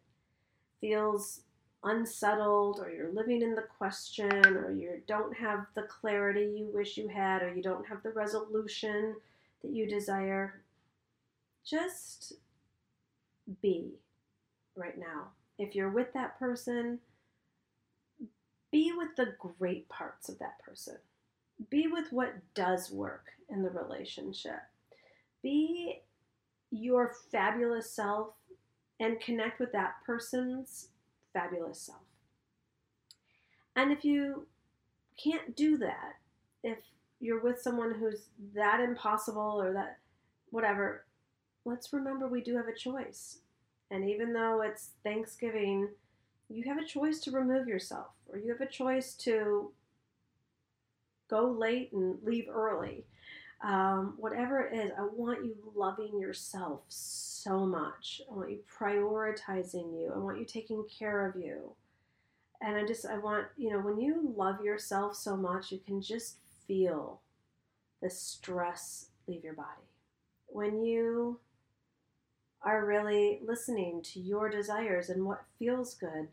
feels 0.80 1.40
unsettled, 1.82 2.80
or 2.80 2.90
you're 2.90 3.12
living 3.12 3.42
in 3.42 3.54
the 3.54 3.64
question, 3.78 4.46
or 4.46 4.70
you 4.70 5.02
don't 5.06 5.36
have 5.36 5.66
the 5.74 5.82
clarity 5.82 6.54
you 6.56 6.70
wish 6.72 6.96
you 6.96 7.08
had, 7.08 7.42
or 7.42 7.52
you 7.52 7.62
don't 7.62 7.86
have 7.86 8.02
the 8.02 8.10
resolution 8.10 9.14
that 9.62 9.72
you 9.72 9.86
desire, 9.86 10.60
just 11.64 12.34
be 13.60 13.90
right 14.76 14.98
now. 14.98 15.28
If 15.58 15.74
you're 15.74 15.90
with 15.90 16.12
that 16.14 16.38
person, 16.38 17.00
be 18.74 18.92
with 18.96 19.14
the 19.14 19.32
great 19.38 19.88
parts 19.88 20.28
of 20.28 20.36
that 20.40 20.58
person. 20.58 20.96
Be 21.70 21.86
with 21.86 22.12
what 22.12 22.34
does 22.54 22.90
work 22.90 23.26
in 23.48 23.62
the 23.62 23.70
relationship. 23.70 24.58
Be 25.44 26.00
your 26.72 27.14
fabulous 27.30 27.88
self 27.88 28.34
and 28.98 29.20
connect 29.20 29.60
with 29.60 29.70
that 29.70 29.94
person's 30.04 30.88
fabulous 31.32 31.82
self. 31.82 32.00
And 33.76 33.92
if 33.92 34.04
you 34.04 34.48
can't 35.22 35.54
do 35.54 35.78
that, 35.78 36.14
if 36.64 36.78
you're 37.20 37.44
with 37.44 37.62
someone 37.62 37.94
who's 37.94 38.22
that 38.56 38.80
impossible 38.80 39.62
or 39.62 39.72
that 39.72 39.98
whatever, 40.50 41.04
let's 41.64 41.92
remember 41.92 42.26
we 42.26 42.42
do 42.42 42.56
have 42.56 42.66
a 42.66 42.74
choice. 42.74 43.38
And 43.92 44.10
even 44.10 44.32
though 44.32 44.62
it's 44.62 44.90
Thanksgiving, 45.04 45.90
you 46.48 46.64
have 46.64 46.78
a 46.78 46.84
choice 46.84 47.20
to 47.20 47.30
remove 47.30 47.68
yourself, 47.68 48.08
or 48.34 48.38
you 48.38 48.50
have 48.50 48.60
a 48.60 48.70
choice 48.70 49.14
to 49.14 49.70
go 51.30 51.50
late 51.50 51.92
and 51.92 52.18
leave 52.24 52.48
early. 52.48 53.06
Um, 53.62 54.14
whatever 54.18 54.60
it 54.60 54.76
is, 54.76 54.90
I 54.98 55.06
want 55.14 55.44
you 55.44 55.54
loving 55.74 56.18
yourself 56.18 56.82
so 56.88 57.64
much. 57.64 58.20
I 58.30 58.34
want 58.34 58.50
you 58.50 58.58
prioritizing 58.78 59.98
you. 59.98 60.12
I 60.14 60.18
want 60.18 60.38
you 60.38 60.44
taking 60.44 60.84
care 60.86 61.26
of 61.26 61.36
you. 61.36 61.72
And 62.60 62.76
I 62.76 62.84
just, 62.84 63.06
I 63.06 63.18
want, 63.18 63.46
you 63.56 63.70
know, 63.70 63.78
when 63.78 63.98
you 63.98 64.34
love 64.36 64.60
yourself 64.62 65.16
so 65.16 65.36
much, 65.36 65.70
you 65.70 65.78
can 65.78 66.02
just 66.02 66.38
feel 66.66 67.20
the 68.02 68.10
stress 68.10 69.06
leave 69.26 69.44
your 69.44 69.54
body. 69.54 69.68
When 70.46 70.82
you 70.82 71.40
are 72.62 72.84
really 72.84 73.40
listening 73.46 74.02
to 74.02 74.20
your 74.20 74.48
desires 74.48 75.08
and 75.08 75.24
what 75.24 75.44
feels 75.58 75.94
good, 75.94 76.28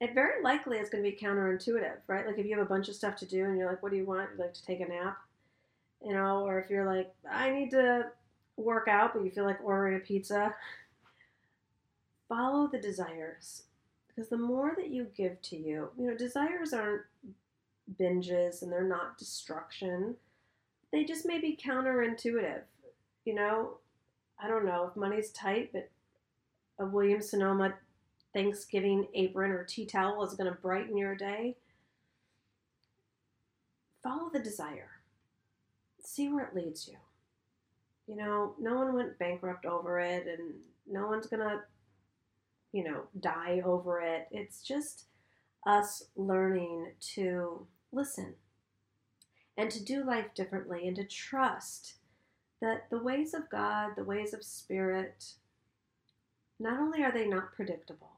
it 0.00 0.14
very 0.14 0.42
likely 0.42 0.78
is 0.78 0.90
going 0.90 1.02
to 1.02 1.10
be 1.10 1.16
counterintuitive, 1.16 1.96
right? 2.06 2.26
Like 2.26 2.38
if 2.38 2.46
you 2.46 2.56
have 2.56 2.64
a 2.64 2.68
bunch 2.68 2.88
of 2.88 2.94
stuff 2.94 3.16
to 3.16 3.26
do 3.26 3.44
and 3.44 3.58
you're 3.58 3.68
like, 3.68 3.82
what 3.82 3.90
do 3.90 3.98
you 3.98 4.04
want? 4.04 4.30
you 4.36 4.42
like 4.42 4.54
to 4.54 4.64
take 4.64 4.80
a 4.80 4.86
nap, 4.86 5.18
you 6.04 6.12
know, 6.12 6.46
or 6.46 6.60
if 6.60 6.70
you're 6.70 6.86
like, 6.86 7.12
I 7.30 7.50
need 7.50 7.70
to 7.72 8.06
work 8.56 8.88
out, 8.88 9.14
but 9.14 9.24
you 9.24 9.30
feel 9.30 9.44
like 9.44 9.58
ordering 9.62 9.96
a 9.96 10.00
pizza, 10.00 10.54
follow 12.28 12.68
the 12.68 12.78
desires. 12.78 13.64
Because 14.08 14.28
the 14.28 14.38
more 14.38 14.74
that 14.76 14.90
you 14.90 15.06
give 15.16 15.40
to 15.42 15.56
you, 15.56 15.90
you 15.98 16.06
know, 16.06 16.16
desires 16.16 16.72
aren't 16.72 17.02
binges 18.00 18.62
and 18.62 18.70
they're 18.70 18.82
not 18.82 19.18
destruction. 19.18 20.16
They 20.92 21.04
just 21.04 21.26
may 21.26 21.38
be 21.40 21.58
counterintuitive. 21.60 22.62
You 23.24 23.34
know, 23.34 23.78
I 24.40 24.48
don't 24.48 24.64
know 24.64 24.88
if 24.88 24.96
money's 24.96 25.30
tight, 25.30 25.70
but 25.72 25.90
a 26.78 26.86
Williams 26.86 27.30
Sonoma 27.30 27.74
Thanksgiving 28.38 29.08
apron 29.14 29.50
or 29.50 29.64
tea 29.64 29.84
towel 29.84 30.22
is 30.22 30.34
going 30.34 30.48
to 30.48 30.56
brighten 30.60 30.96
your 30.96 31.16
day. 31.16 31.56
Follow 34.00 34.30
the 34.32 34.38
desire. 34.38 34.90
See 36.04 36.28
where 36.28 36.44
it 36.44 36.54
leads 36.54 36.86
you. 36.86 36.94
You 38.06 38.14
know, 38.14 38.54
no 38.60 38.76
one 38.76 38.94
went 38.94 39.18
bankrupt 39.18 39.66
over 39.66 39.98
it, 39.98 40.28
and 40.28 40.54
no 40.88 41.08
one's 41.08 41.26
going 41.26 41.42
to, 41.42 41.62
you 42.70 42.84
know, 42.84 43.00
die 43.18 43.60
over 43.64 44.00
it. 44.00 44.28
It's 44.30 44.62
just 44.62 45.06
us 45.66 46.04
learning 46.14 46.92
to 47.14 47.66
listen 47.90 48.34
and 49.56 49.68
to 49.68 49.82
do 49.82 50.04
life 50.04 50.32
differently 50.36 50.86
and 50.86 50.94
to 50.94 51.02
trust 51.02 51.94
that 52.60 52.88
the 52.88 53.02
ways 53.02 53.34
of 53.34 53.50
God, 53.50 53.94
the 53.96 54.04
ways 54.04 54.32
of 54.32 54.44
Spirit, 54.44 55.32
not 56.60 56.78
only 56.78 57.02
are 57.02 57.12
they 57.12 57.26
not 57.26 57.52
predictable, 57.52 58.12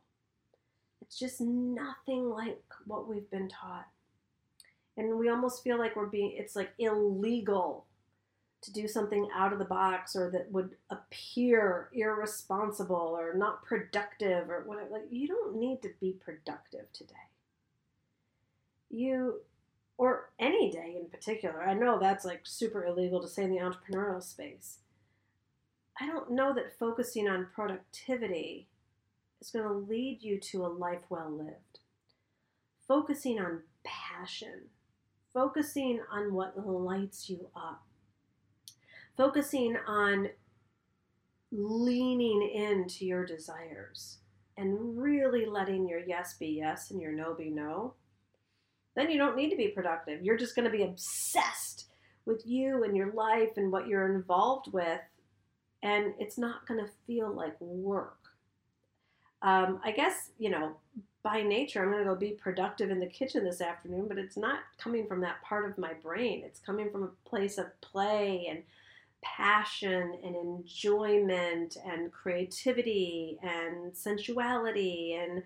it's 1.00 1.18
just 1.18 1.40
nothing 1.40 2.30
like 2.30 2.62
what 2.86 3.08
we've 3.08 3.30
been 3.30 3.48
taught. 3.48 3.86
And 4.96 5.18
we 5.18 5.28
almost 5.28 5.62
feel 5.62 5.78
like 5.78 5.96
we're 5.96 6.06
being, 6.06 6.34
it's 6.36 6.56
like 6.56 6.72
illegal 6.78 7.86
to 8.62 8.72
do 8.72 8.86
something 8.86 9.28
out 9.34 9.52
of 9.52 9.58
the 9.58 9.64
box 9.64 10.14
or 10.14 10.30
that 10.30 10.52
would 10.52 10.76
appear 10.90 11.88
irresponsible 11.94 13.16
or 13.18 13.34
not 13.34 13.64
productive 13.64 14.50
or 14.50 14.64
whatever. 14.66 14.90
Like, 14.90 15.06
you 15.10 15.26
don't 15.26 15.56
need 15.56 15.80
to 15.82 15.90
be 16.00 16.12
productive 16.12 16.92
today. 16.92 17.14
You 18.90 19.40
or 20.00 20.30
any 20.38 20.70
day 20.70 20.96
in 20.98 21.10
particular. 21.10 21.62
I 21.62 21.74
know 21.74 21.98
that's 21.98 22.24
like 22.24 22.40
super 22.44 22.86
illegal 22.86 23.20
to 23.20 23.28
say 23.28 23.44
in 23.44 23.50
the 23.50 23.58
entrepreneurial 23.58 24.22
space. 24.22 24.78
I 26.00 26.06
don't 26.06 26.30
know 26.30 26.54
that 26.54 26.78
focusing 26.78 27.28
on 27.28 27.48
productivity 27.54 28.66
is 29.40 29.50
going 29.50 29.64
to 29.64 29.72
lead 29.72 30.18
you 30.22 30.38
to 30.38 30.64
a 30.64 30.68
life 30.68 31.02
well 31.08 31.30
lived. 31.30 31.80
Focusing 32.86 33.38
on 33.38 33.62
passion, 33.84 34.68
focusing 35.32 36.00
on 36.12 36.34
what 36.34 36.66
lights 36.66 37.30
you 37.30 37.48
up, 37.54 37.82
focusing 39.16 39.76
on 39.86 40.28
leaning 41.52 42.42
into 42.54 43.06
your 43.06 43.24
desires 43.24 44.18
and 44.56 44.98
really 44.98 45.46
letting 45.46 45.88
your 45.88 46.00
yes 46.00 46.34
be 46.38 46.48
yes 46.48 46.90
and 46.90 47.00
your 47.00 47.12
no 47.12 47.34
be 47.34 47.50
no 47.50 47.94
then 48.94 49.10
you 49.10 49.18
don't 49.18 49.36
need 49.36 49.50
to 49.50 49.56
be 49.56 49.68
productive. 49.68 50.22
You're 50.22 50.36
just 50.36 50.54
going 50.54 50.70
to 50.70 50.76
be 50.76 50.84
obsessed 50.84 51.86
with 52.26 52.42
you 52.44 52.84
and 52.84 52.96
your 52.96 53.12
life 53.12 53.50
and 53.56 53.72
what 53.72 53.86
you're 53.86 54.14
involved 54.14 54.72
with, 54.72 55.00
and 55.82 56.12
it's 56.18 56.38
not 56.38 56.66
going 56.66 56.84
to 56.84 56.90
feel 57.06 57.34
like 57.34 57.58
work. 57.60 58.19
Um, 59.42 59.80
I 59.84 59.90
guess, 59.92 60.30
you 60.38 60.50
know, 60.50 60.76
by 61.22 61.42
nature, 61.42 61.82
I'm 61.82 61.90
going 61.90 62.04
to 62.04 62.10
go 62.10 62.16
be 62.16 62.30
productive 62.30 62.90
in 62.90 63.00
the 63.00 63.06
kitchen 63.06 63.44
this 63.44 63.60
afternoon, 63.60 64.06
but 64.08 64.18
it's 64.18 64.36
not 64.36 64.60
coming 64.78 65.06
from 65.06 65.20
that 65.20 65.42
part 65.42 65.70
of 65.70 65.78
my 65.78 65.92
brain. 65.94 66.42
It's 66.44 66.60
coming 66.60 66.90
from 66.90 67.02
a 67.02 67.28
place 67.28 67.58
of 67.58 67.78
play 67.80 68.46
and 68.48 68.62
passion 69.22 70.14
and 70.24 70.34
enjoyment 70.34 71.76
and 71.86 72.12
creativity 72.12 73.38
and 73.42 73.94
sensuality 73.94 75.14
and 75.14 75.42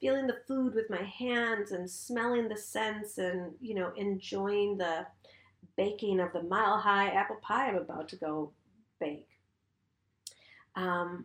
feeling 0.00 0.26
the 0.26 0.38
food 0.46 0.74
with 0.74 0.88
my 0.90 1.02
hands 1.02 1.72
and 1.72 1.90
smelling 1.90 2.48
the 2.48 2.56
scents 2.56 3.18
and 3.18 3.52
you 3.60 3.74
know 3.74 3.92
enjoying 3.96 4.76
the 4.76 5.06
baking 5.76 6.20
of 6.20 6.32
the 6.32 6.42
mile 6.44 6.78
high 6.78 7.08
apple 7.08 7.36
pie 7.42 7.68
I'm 7.68 7.76
about 7.76 8.08
to 8.10 8.16
go 8.16 8.52
bake. 9.00 9.28
Um, 10.76 11.24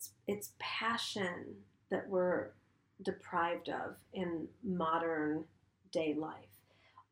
it's 0.00 0.12
it's 0.26 0.52
passion 0.58 1.56
that 1.90 2.08
we're 2.08 2.52
deprived 3.02 3.68
of 3.68 3.96
in 4.14 4.48
modern 4.64 5.44
day 5.92 6.14
life. 6.14 6.34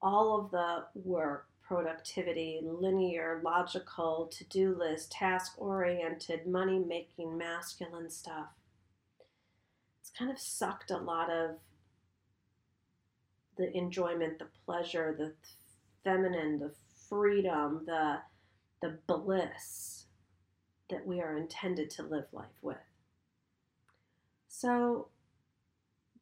All 0.01 0.41
of 0.41 0.51
the 0.51 0.85
work, 0.95 1.49
productivity, 1.61 2.61
linear, 2.63 3.43
logical, 3.45 4.31
to 4.33 4.45
do 4.45 4.75
list, 4.75 5.13
task 5.13 5.55
oriented, 5.59 6.47
money 6.47 6.79
making, 6.79 7.37
masculine 7.37 8.09
stuff. 8.09 8.47
It's 10.01 10.11
kind 10.11 10.31
of 10.31 10.39
sucked 10.39 10.91
a 10.91 10.97
lot 10.97 11.31
of 11.31 11.57
the 13.59 13.77
enjoyment, 13.77 14.39
the 14.39 14.49
pleasure, 14.65 15.15
the 15.19 15.33
feminine, 16.05 16.59
the 16.59 16.73
freedom, 17.09 17.83
the 17.85 18.21
the 18.81 18.97
bliss 19.09 19.98
that 20.91 21.07
we 21.07 21.21
are 21.21 21.37
intended 21.37 21.91
to 21.91 22.03
live 22.03 22.27
life 22.33 22.47
with. 22.63 22.77
So, 24.49 25.09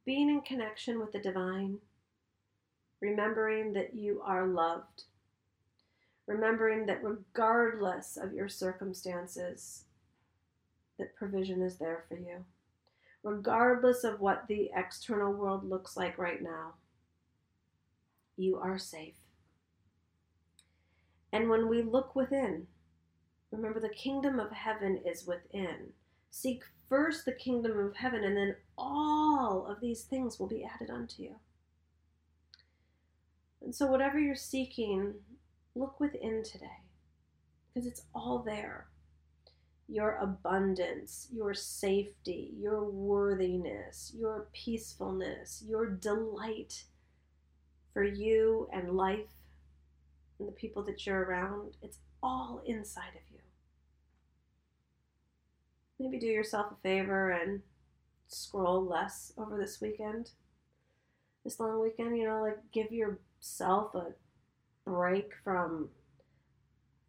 being 0.05 0.29
in 0.29 0.41
connection 0.43 1.01
with 1.01 1.13
the 1.13 1.19
divine, 1.19 1.79
remembering 3.01 3.73
that 3.73 3.95
you 3.95 4.21
are 4.25 4.47
loved, 4.47 5.05
remembering 6.27 6.87
that 6.87 7.03
regardless 7.03 8.17
of 8.17 8.33
your 8.33 8.49
circumstances, 8.49 9.85
that 10.99 11.15
provision 11.15 11.63
is 11.63 11.77
there 11.77 12.05
for 12.09 12.17
you, 12.17 12.45
regardless 13.23 14.05
of 14.05 14.21
what 14.21 14.47
the 14.49 14.71
external 14.75 15.33
world 15.33 15.69
looks 15.69 15.97
like 15.97 16.19
right 16.19 16.43
now, 16.43 16.75
you 18.37 18.57
are 18.57 18.79
safe. 18.79 19.15
And 21.33 21.51
when 21.51 21.69
we 21.69 21.83
look 21.83 22.15
within, 22.15 22.67
remember 23.51 23.81
the 23.81 23.89
kingdom 23.89 24.39
of 24.39 24.51
heaven 24.53 25.01
is 25.05 25.27
within. 25.27 25.93
Seek 26.31 26.63
first 26.89 27.25
the 27.25 27.33
kingdom 27.33 27.79
of 27.79 27.97
heaven, 27.97 28.25
and 28.25 28.37
then 28.37 28.57
all 28.77 29.67
of 29.67 29.81
these 29.81 30.03
things 30.03 30.39
will 30.39 30.49
be 30.49 30.65
added 30.65 30.91
unto 30.91 31.23
you. 31.23 31.37
And 33.63 33.75
so, 33.75 33.87
whatever 33.87 34.19
you're 34.19 34.35
seeking, 34.35 35.15
look 35.75 35.99
within 36.01 36.43
today 36.43 36.81
because 37.77 37.87
it's 37.87 38.03
all 38.15 38.39
there. 38.39 38.87
Your 39.89 40.17
abundance, 40.17 41.29
your 41.31 41.55
safety, 41.55 42.55
your 42.59 42.85
worthiness, 42.85 44.13
your 44.17 44.49
peacefulness, 44.53 45.63
your 45.67 45.87
delight 45.87 46.85
for 47.93 48.03
you 48.03 48.69
and 48.73 48.97
life 48.97 49.31
and 50.39 50.49
the 50.49 50.53
people 50.53 50.83
that 50.85 51.07
you're 51.07 51.25
around, 51.25 51.77
it's 51.83 51.99
all 52.23 52.63
inside 52.67 53.15
of 53.15 53.33
you. 53.33 53.36
Maybe 55.99 56.19
do 56.19 56.27
yourself 56.27 56.73
a 56.73 56.77
favor 56.83 57.31
and 57.31 57.63
scroll 58.29 58.85
less 58.85 59.33
over 59.39 59.57
this 59.57 59.81
weekend, 59.81 60.31
this 61.45 61.59
long 61.59 61.81
weekend, 61.81 62.19
you 62.19 62.27
know, 62.27 62.43
like 62.43 62.59
give 62.73 62.93
yourself 62.93 63.95
a 63.95 64.13
break 64.85 65.33
from 65.43 65.89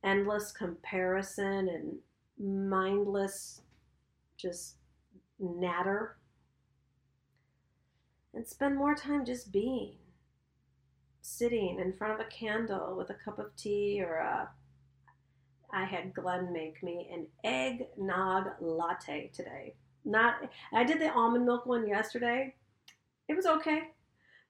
endless 0.04 0.52
comparison 0.52 1.70
and 1.70 1.98
mindless 2.40 3.62
just 4.38 4.76
natter. 5.40 6.18
And 8.34 8.48
spend 8.48 8.78
more 8.78 8.96
time 8.96 9.26
just 9.26 9.52
being 9.52 9.96
sitting 11.22 11.80
in 11.80 11.94
front 11.94 12.14
of 12.14 12.26
a 12.26 12.30
candle 12.30 12.96
with 12.96 13.10
a 13.10 13.16
cup 13.16 13.40
of 13.40 13.56
tea 13.56 14.02
or 14.02 14.16
a 14.18 14.50
I 15.72 15.86
had 15.86 16.14
Glenn 16.14 16.54
make 16.54 16.82
me 16.82 17.10
an 17.12 17.28
eggnog 17.44 18.48
latte 18.60 19.30
today. 19.34 19.76
Not 20.06 20.36
I 20.74 20.84
did 20.84 21.02
the 21.02 21.12
almond 21.12 21.46
milk 21.46 21.66
one 21.66 21.88
yesterday. 21.88 22.56
It 23.28 23.36
was 23.36 23.46
okay. 23.46 23.90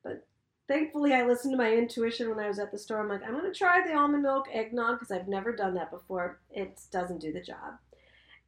But 0.04 0.26
thankfully 0.68 1.14
I 1.14 1.26
listened 1.26 1.54
to 1.54 1.58
my 1.58 1.74
intuition 1.74 2.30
when 2.30 2.40
I 2.40 2.48
was 2.48 2.60
at 2.60 2.72
the 2.72 2.78
store. 2.78 3.00
I'm 3.00 3.10
like, 3.10 3.24
I'm 3.24 3.34
gonna 3.34 3.54
try 3.54 3.86
the 3.86 3.96
almond 3.96 4.24
milk 4.24 4.48
eggnog 4.54 5.00
because 5.00 5.12
I've 5.12 5.28
never 5.28 5.56
done 5.56 5.74
that 5.76 5.92
before. 5.92 6.40
It 6.52 6.80
doesn't 6.92 7.22
do 7.22 7.34
the 7.34 7.42
job. 7.42 7.80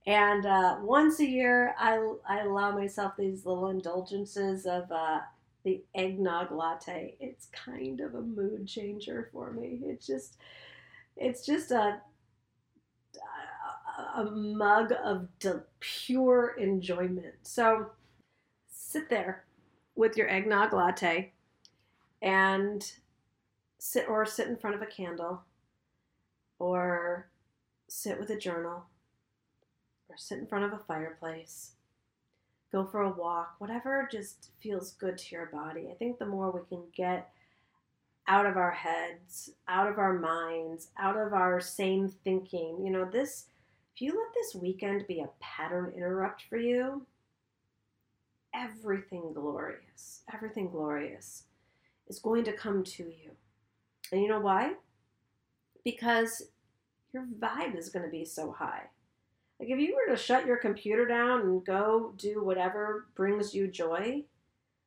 And 0.06 0.46
uh, 0.46 0.78
once 0.82 1.20
a 1.20 1.26
year, 1.26 1.76
I, 1.78 2.14
I 2.28 2.40
allow 2.40 2.72
myself 2.72 3.14
these 3.18 3.46
little 3.46 3.68
indulgences 3.68 4.66
of 4.66 4.92
uh, 4.92 5.20
the 5.64 5.84
eggnog 5.94 6.52
latte. 6.52 7.16
It's 7.20 7.48
kind 7.48 8.00
of 8.00 8.16
a 8.16 8.22
mood 8.22 8.68
changer 8.68 9.30
for 9.34 9.52
me. 9.52 9.82
It's 9.84 10.08
just, 10.08 10.38
it's 11.18 11.46
just 11.46 11.72
a, 11.72 12.02
a 14.16 14.26
mug 14.26 14.94
of 15.04 15.28
de- 15.40 15.64
pure 15.80 16.56
enjoyment. 16.58 17.36
So 17.44 17.92
sit 18.70 19.10
there 19.10 19.46
with 19.96 20.18
your 20.18 20.30
eggnog 20.30 20.74
latte 20.74 21.34
and 22.22 22.92
sit 23.78 24.08
or 24.10 24.26
sit 24.26 24.48
in 24.48 24.58
front 24.58 24.76
of 24.76 24.82
a 24.82 24.86
candle 24.86 25.44
or 26.60 27.30
sit 27.88 28.20
with 28.20 28.30
a 28.30 28.38
journal 28.38 28.84
or 30.10 30.18
sit 30.18 30.40
in 30.40 30.48
front 30.48 30.66
of 30.66 30.74
a 30.74 30.84
fireplace 30.84 31.72
go 32.72 32.86
for 32.86 33.02
a 33.02 33.10
walk, 33.10 33.56
whatever 33.60 34.08
just 34.12 34.52
feels 34.62 34.94
good 34.94 35.18
to 35.18 35.36
your 35.36 35.48
body. 35.48 35.90
I 35.92 35.96
think 35.96 36.20
the 36.20 36.26
more 36.26 36.52
we 36.52 36.62
can 36.68 36.84
get 36.96 37.30
out 38.28 38.46
of 38.46 38.58
our 38.58 38.72
heads, 38.72 39.52
out 39.68 39.88
of 39.88 39.98
our 39.98 40.14
minds, 40.14 40.90
out 41.00 41.18
of 41.18 41.34
our 41.34 41.60
same 41.60 42.10
thinking, 42.10 42.80
you 42.84 42.92
know, 42.92 43.06
this, 43.06 43.46
if 43.96 44.02
you 44.02 44.10
let 44.10 44.34
this 44.34 44.56
weekend 44.56 45.08
be 45.08 45.20
a 45.20 45.30
pattern 45.40 45.94
interrupt 45.96 46.44
for 46.44 46.58
you, 46.58 47.06
everything 48.54 49.34
glorious, 49.34 50.22
everything 50.34 50.70
glorious 50.70 51.44
is 52.08 52.20
going 52.20 52.44
to 52.46 52.54
come 52.54 52.84
to 52.84 53.04
you. 53.04 53.32
And 54.12 54.22
you 54.22 54.28
know 54.28 54.40
why? 54.40 54.74
Because 55.84 56.44
your 57.14 57.26
vibe 57.40 57.78
is 57.78 57.90
going 57.90 58.06
to 58.06 58.12
be 58.12 58.26
so 58.26 58.52
high. 58.52 58.84
Like 59.60 59.70
if 59.70 59.80
you 59.80 59.96
were 59.96 60.16
to 60.16 60.22
shut 60.22 60.46
your 60.46 60.58
computer 60.58 61.06
down 61.06 61.42
and 61.42 61.66
go 61.66 62.14
do 62.18 62.44
whatever 62.44 63.08
brings 63.16 63.54
you 63.54 63.68
joy, 63.68 64.24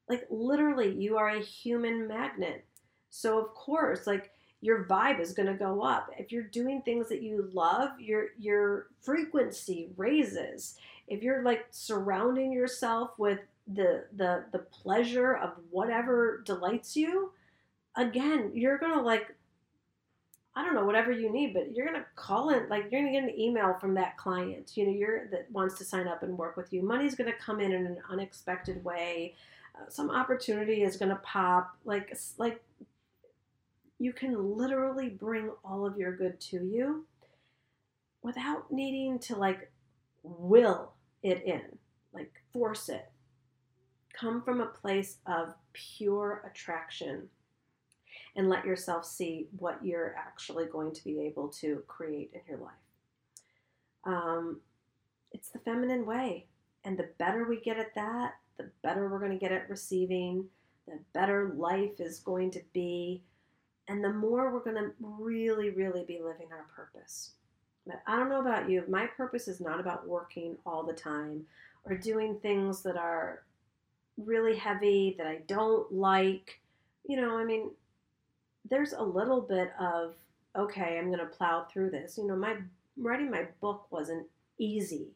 like 0.08 0.26
literally 0.30 0.94
you 0.94 1.18
are 1.18 1.28
a 1.28 1.42
human 1.42 2.08
magnet. 2.08 2.64
So 3.10 3.38
of 3.38 3.54
course, 3.54 4.06
like 4.06 4.30
your 4.62 4.84
vibe 4.84 5.20
is 5.20 5.34
going 5.34 5.48
to 5.48 5.54
go 5.54 5.82
up. 5.82 6.10
If 6.16 6.32
you're 6.32 6.44
doing 6.44 6.80
things 6.80 7.08
that 7.10 7.20
you 7.20 7.50
love, 7.52 7.90
your 8.00 8.28
your 8.38 8.86
frequency 9.02 9.90
raises. 9.96 10.76
If 11.08 11.22
you're 11.22 11.42
like 11.42 11.66
surrounding 11.70 12.52
yourself 12.52 13.10
with 13.18 13.40
the 13.66 14.04
the 14.16 14.44
the 14.52 14.60
pleasure 14.60 15.36
of 15.36 15.52
whatever 15.70 16.42
delights 16.46 16.96
you, 16.96 17.32
again, 17.96 18.52
you're 18.54 18.78
going 18.78 18.94
to 18.94 19.02
like 19.02 19.34
I 20.54 20.64
don't 20.64 20.74
know, 20.74 20.84
whatever 20.84 21.10
you 21.10 21.32
need, 21.32 21.54
but 21.54 21.74
you're 21.74 21.86
gonna 21.86 22.04
call 22.14 22.50
in, 22.50 22.68
like 22.68 22.88
you're 22.90 23.00
gonna 23.00 23.12
get 23.12 23.22
an 23.22 23.40
email 23.40 23.74
from 23.80 23.94
that 23.94 24.18
client, 24.18 24.72
you 24.76 24.84
know, 24.84 24.92
you're 24.92 25.28
that 25.28 25.50
wants 25.50 25.78
to 25.78 25.84
sign 25.84 26.06
up 26.06 26.22
and 26.22 26.36
work 26.36 26.58
with 26.58 26.72
you. 26.74 26.82
Money's 26.82 27.14
gonna 27.14 27.32
come 27.32 27.58
in 27.58 27.72
in 27.72 27.86
an 27.86 27.96
unexpected 28.10 28.84
way. 28.84 29.34
Uh, 29.74 29.88
some 29.88 30.10
opportunity 30.10 30.82
is 30.82 30.98
gonna 30.98 31.20
pop. 31.22 31.74
Like, 31.86 32.14
like 32.36 32.62
you 34.02 34.12
can 34.12 34.56
literally 34.58 35.08
bring 35.08 35.48
all 35.64 35.86
of 35.86 35.96
your 35.96 36.16
good 36.16 36.40
to 36.40 36.56
you 36.56 37.06
without 38.20 38.72
needing 38.72 39.16
to 39.20 39.36
like 39.36 39.70
will 40.24 40.94
it 41.22 41.40
in, 41.44 41.62
like 42.12 42.32
force 42.52 42.88
it. 42.88 43.12
Come 44.12 44.42
from 44.42 44.60
a 44.60 44.66
place 44.66 45.18
of 45.26 45.54
pure 45.72 46.42
attraction 46.50 47.28
and 48.34 48.48
let 48.48 48.64
yourself 48.64 49.04
see 49.04 49.46
what 49.56 49.78
you're 49.84 50.16
actually 50.18 50.66
going 50.66 50.92
to 50.94 51.04
be 51.04 51.20
able 51.20 51.46
to 51.60 51.84
create 51.86 52.32
in 52.34 52.40
your 52.48 52.58
life. 52.58 52.72
Um, 54.04 54.60
it's 55.30 55.50
the 55.50 55.60
feminine 55.60 56.04
way. 56.04 56.46
And 56.84 56.98
the 56.98 57.10
better 57.18 57.44
we 57.48 57.60
get 57.60 57.78
at 57.78 57.94
that, 57.94 58.32
the 58.58 58.68
better 58.82 59.08
we're 59.08 59.20
going 59.20 59.30
to 59.30 59.38
get 59.38 59.52
at 59.52 59.70
receiving, 59.70 60.46
the 60.88 60.98
better 61.14 61.52
life 61.56 62.00
is 62.00 62.18
going 62.18 62.50
to 62.50 62.62
be, 62.72 63.22
and 63.88 64.02
the 64.02 64.12
more 64.12 64.52
we're 64.52 64.64
going 64.64 64.76
to 64.76 64.92
really, 65.00 65.70
really 65.70 66.04
be 66.04 66.20
living 66.22 66.48
our 66.52 66.66
purpose. 66.74 67.32
But 67.86 68.02
I 68.06 68.16
don't 68.16 68.28
know 68.28 68.40
about 68.40 68.70
you, 68.70 68.84
my 68.88 69.06
purpose 69.06 69.48
is 69.48 69.60
not 69.60 69.80
about 69.80 70.06
working 70.06 70.56
all 70.64 70.84
the 70.84 70.92
time 70.92 71.44
or 71.84 71.96
doing 71.96 72.38
things 72.38 72.82
that 72.82 72.96
are 72.96 73.42
really 74.16 74.56
heavy 74.56 75.16
that 75.18 75.26
I 75.26 75.40
don't 75.48 75.92
like. 75.92 76.60
You 77.04 77.20
know, 77.20 77.36
I 77.36 77.44
mean, 77.44 77.70
there's 78.70 78.92
a 78.92 79.02
little 79.02 79.40
bit 79.40 79.72
of 79.80 80.14
okay, 80.54 80.98
I'm 80.98 81.06
going 81.06 81.18
to 81.18 81.26
plow 81.26 81.66
through 81.72 81.90
this. 81.90 82.18
You 82.18 82.26
know, 82.26 82.36
my 82.36 82.56
writing 82.98 83.30
my 83.30 83.46
book 83.60 83.86
wasn't 83.90 84.26
easy 84.58 85.08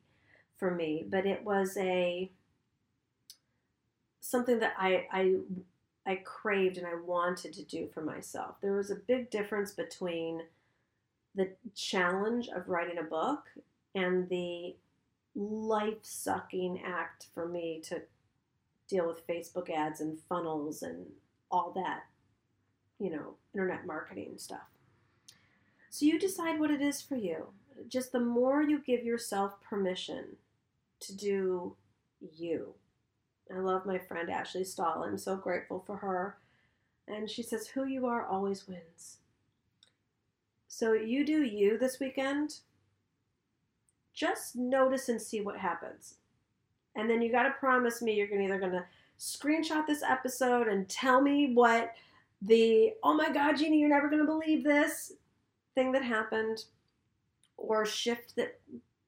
for 0.56 0.74
me, 0.74 1.04
but 1.08 1.26
it 1.26 1.44
was 1.44 1.76
a 1.76 2.30
something 4.20 4.58
that 4.58 4.74
I 4.78 5.06
I 5.12 5.34
I 6.06 6.16
craved 6.16 6.78
and 6.78 6.86
I 6.86 6.94
wanted 6.94 7.52
to 7.54 7.64
do 7.64 7.88
for 7.92 8.00
myself. 8.00 8.56
There 8.60 8.76
was 8.76 8.90
a 8.90 8.96
big 8.96 9.30
difference 9.30 9.72
between 9.72 10.42
the 11.34 11.50
challenge 11.74 12.48
of 12.48 12.68
writing 12.68 12.98
a 12.98 13.02
book 13.02 13.44
and 13.94 14.28
the 14.28 14.76
life 15.34 15.98
sucking 16.02 16.80
act 16.84 17.26
for 17.34 17.48
me 17.48 17.80
to 17.84 18.02
deal 18.88 19.06
with 19.06 19.26
Facebook 19.26 19.68
ads 19.68 20.00
and 20.00 20.18
funnels 20.28 20.82
and 20.82 21.06
all 21.50 21.72
that, 21.72 22.04
you 22.98 23.10
know, 23.10 23.34
internet 23.52 23.86
marketing 23.86 24.34
stuff. 24.36 24.68
So 25.90 26.06
you 26.06 26.18
decide 26.18 26.60
what 26.60 26.70
it 26.70 26.80
is 26.80 27.02
for 27.02 27.16
you. 27.16 27.48
Just 27.88 28.12
the 28.12 28.20
more 28.20 28.62
you 28.62 28.78
give 28.78 29.04
yourself 29.04 29.60
permission 29.60 30.36
to 31.00 31.16
do 31.16 31.76
you. 32.20 32.74
I 33.54 33.58
love 33.60 33.86
my 33.86 33.98
friend 33.98 34.30
Ashley 34.30 34.64
Stahl. 34.64 35.04
I'm 35.04 35.18
so 35.18 35.36
grateful 35.36 35.82
for 35.86 35.96
her. 35.96 36.36
And 37.08 37.30
she 37.30 37.42
says, 37.42 37.68
Who 37.68 37.84
you 37.86 38.06
are 38.06 38.26
always 38.26 38.66
wins. 38.66 39.18
So 40.68 40.92
you 40.92 41.24
do 41.24 41.42
you 41.42 41.78
this 41.78 42.00
weekend. 42.00 42.58
Just 44.12 44.56
notice 44.56 45.08
and 45.08 45.20
see 45.20 45.40
what 45.40 45.58
happens. 45.58 46.16
And 46.96 47.08
then 47.08 47.22
you 47.22 47.30
got 47.30 47.44
to 47.44 47.50
promise 47.50 48.02
me 48.02 48.14
you're 48.14 48.26
gonna 48.26 48.42
either 48.42 48.58
going 48.58 48.72
to 48.72 48.84
screenshot 49.18 49.86
this 49.86 50.02
episode 50.02 50.68
and 50.68 50.88
tell 50.88 51.20
me 51.20 51.52
what 51.54 51.92
the, 52.42 52.92
oh 53.02 53.14
my 53.14 53.30
God, 53.30 53.56
Jeannie, 53.56 53.78
you're 53.78 53.88
never 53.88 54.08
going 54.08 54.20
to 54.20 54.26
believe 54.26 54.64
this 54.64 55.12
thing 55.74 55.92
that 55.92 56.02
happened, 56.02 56.64
or 57.56 57.84
shift 57.84 58.36
that 58.36 58.58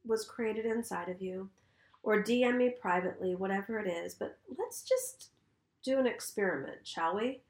was 0.07 0.25
created 0.25 0.65
inside 0.67 1.09
of 1.09 1.21
you, 1.21 1.49
or 2.03 2.23
DM 2.23 2.57
me 2.57 2.71
privately, 2.71 3.35
whatever 3.35 3.79
it 3.79 3.89
is. 3.89 4.15
But 4.15 4.39
let's 4.59 4.83
just 4.83 5.31
do 5.83 5.99
an 5.99 6.07
experiment, 6.07 6.79
shall 6.85 7.17
we? 7.17 7.41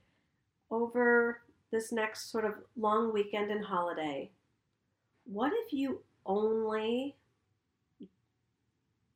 Over 0.70 1.42
this 1.70 1.92
next 1.92 2.30
sort 2.30 2.44
of 2.44 2.54
long 2.76 3.12
weekend 3.12 3.50
and 3.50 3.64
holiday, 3.64 4.30
what 5.24 5.52
if 5.54 5.72
you 5.72 6.00
only 6.26 7.16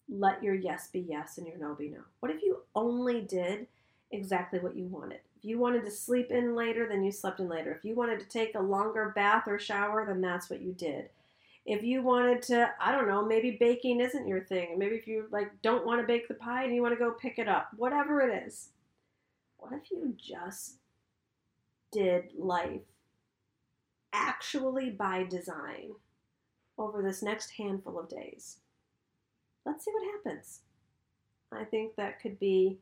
let 0.08 0.42
your 0.42 0.54
yes 0.54 0.88
be 0.88 1.00
yes 1.00 1.38
and 1.38 1.46
your 1.46 1.58
no 1.58 1.74
be 1.74 1.88
no? 1.88 2.00
What 2.20 2.32
if 2.32 2.42
you 2.42 2.62
only 2.74 3.20
did 3.22 3.66
exactly 4.10 4.58
what 4.58 4.76
you 4.76 4.84
wanted? 4.86 5.20
If 5.38 5.44
you 5.44 5.58
wanted 5.58 5.84
to 5.84 5.90
sleep 5.90 6.30
in 6.30 6.54
later, 6.54 6.86
then 6.86 7.02
you 7.02 7.10
slept 7.10 7.40
in 7.40 7.48
later. 7.48 7.72
If 7.72 7.84
you 7.84 7.94
wanted 7.94 8.20
to 8.20 8.28
take 8.28 8.54
a 8.54 8.60
longer 8.60 9.12
bath 9.14 9.44
or 9.46 9.58
shower, 9.58 10.04
then 10.06 10.20
that's 10.20 10.48
what 10.48 10.60
you 10.60 10.72
did. 10.72 11.08
If 11.64 11.82
you 11.82 12.02
wanted 12.02 12.42
to, 12.42 12.70
I 12.80 12.90
don't 12.90 13.08
know, 13.08 13.24
maybe 13.24 13.56
baking 13.58 14.00
isn't 14.00 14.26
your 14.26 14.40
thing. 14.40 14.78
Maybe 14.78 14.96
if 14.96 15.06
you 15.06 15.26
like 15.30 15.50
don't 15.62 15.86
want 15.86 16.00
to 16.00 16.06
bake 16.06 16.26
the 16.26 16.34
pie 16.34 16.64
and 16.64 16.74
you 16.74 16.82
want 16.82 16.94
to 16.94 16.98
go 16.98 17.12
pick 17.12 17.38
it 17.38 17.48
up, 17.48 17.68
whatever 17.76 18.20
it 18.20 18.44
is. 18.46 18.70
What 19.58 19.72
if 19.72 19.90
you 19.90 20.14
just 20.18 20.78
did 21.92 22.32
life 22.36 22.80
actually 24.12 24.90
by 24.90 25.22
design 25.22 25.92
over 26.78 27.00
this 27.00 27.22
next 27.22 27.50
handful 27.50 27.98
of 27.98 28.08
days? 28.08 28.58
let's 29.64 29.84
see 29.84 29.90
what 29.92 30.12
happens. 30.12 30.60
I 31.52 31.64
think 31.64 31.96
that 31.96 32.20
could 32.20 32.38
be 32.38 32.78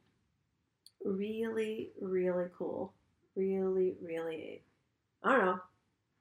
really, 1.04 1.90
really 2.00 2.46
cool. 2.56 2.92
Really, 3.36 3.94
really, 4.02 4.62
I 5.22 5.32
don't 5.32 5.46
know. 5.46 5.60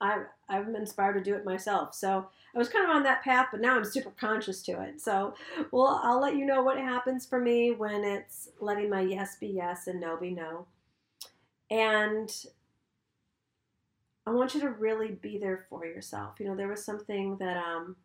I, 0.01 0.23
I'm 0.47 0.75
inspired 0.75 1.13
to 1.13 1.21
do 1.21 1.35
it 1.35 1.45
myself. 1.45 1.93
So 1.93 2.27
I 2.55 2.57
was 2.57 2.69
kind 2.69 2.85
of 2.85 2.95
on 2.95 3.03
that 3.03 3.23
path, 3.23 3.47
but 3.51 3.61
now 3.61 3.75
I'm 3.75 3.83
super 3.83 4.11
conscious 4.11 4.61
to 4.63 4.81
it. 4.81 5.01
So, 5.01 5.35
well, 5.71 5.99
I'll 6.03 6.21
let 6.21 6.35
you 6.35 6.45
know 6.45 6.63
what 6.63 6.77
happens 6.77 7.25
for 7.25 7.39
me 7.39 7.71
when 7.71 8.03
it's 8.03 8.49
letting 8.59 8.89
my 8.89 9.01
yes 9.01 9.37
be 9.37 9.47
yes 9.47 9.87
and 9.87 9.99
no 9.99 10.17
be 10.17 10.31
no. 10.31 10.65
And 11.69 12.33
I 14.25 14.31
want 14.31 14.53
you 14.53 14.61
to 14.61 14.69
really 14.69 15.11
be 15.11 15.37
there 15.37 15.65
for 15.69 15.85
yourself. 15.85 16.39
You 16.39 16.47
know, 16.47 16.55
there 16.55 16.67
was 16.67 16.83
something 16.83 17.37
that 17.37 17.57
um, 17.57 17.95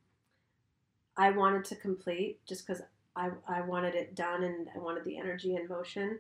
I 1.17 1.31
wanted 1.31 1.65
to 1.67 1.77
complete 1.77 2.41
just 2.47 2.67
because 2.67 2.83
I, 3.17 3.31
I 3.47 3.61
wanted 3.61 3.95
it 3.95 4.15
done 4.15 4.43
and 4.43 4.69
I 4.75 4.79
wanted 4.79 5.05
the 5.05 5.19
energy 5.19 5.55
and 5.55 5.69
motion 5.69 6.19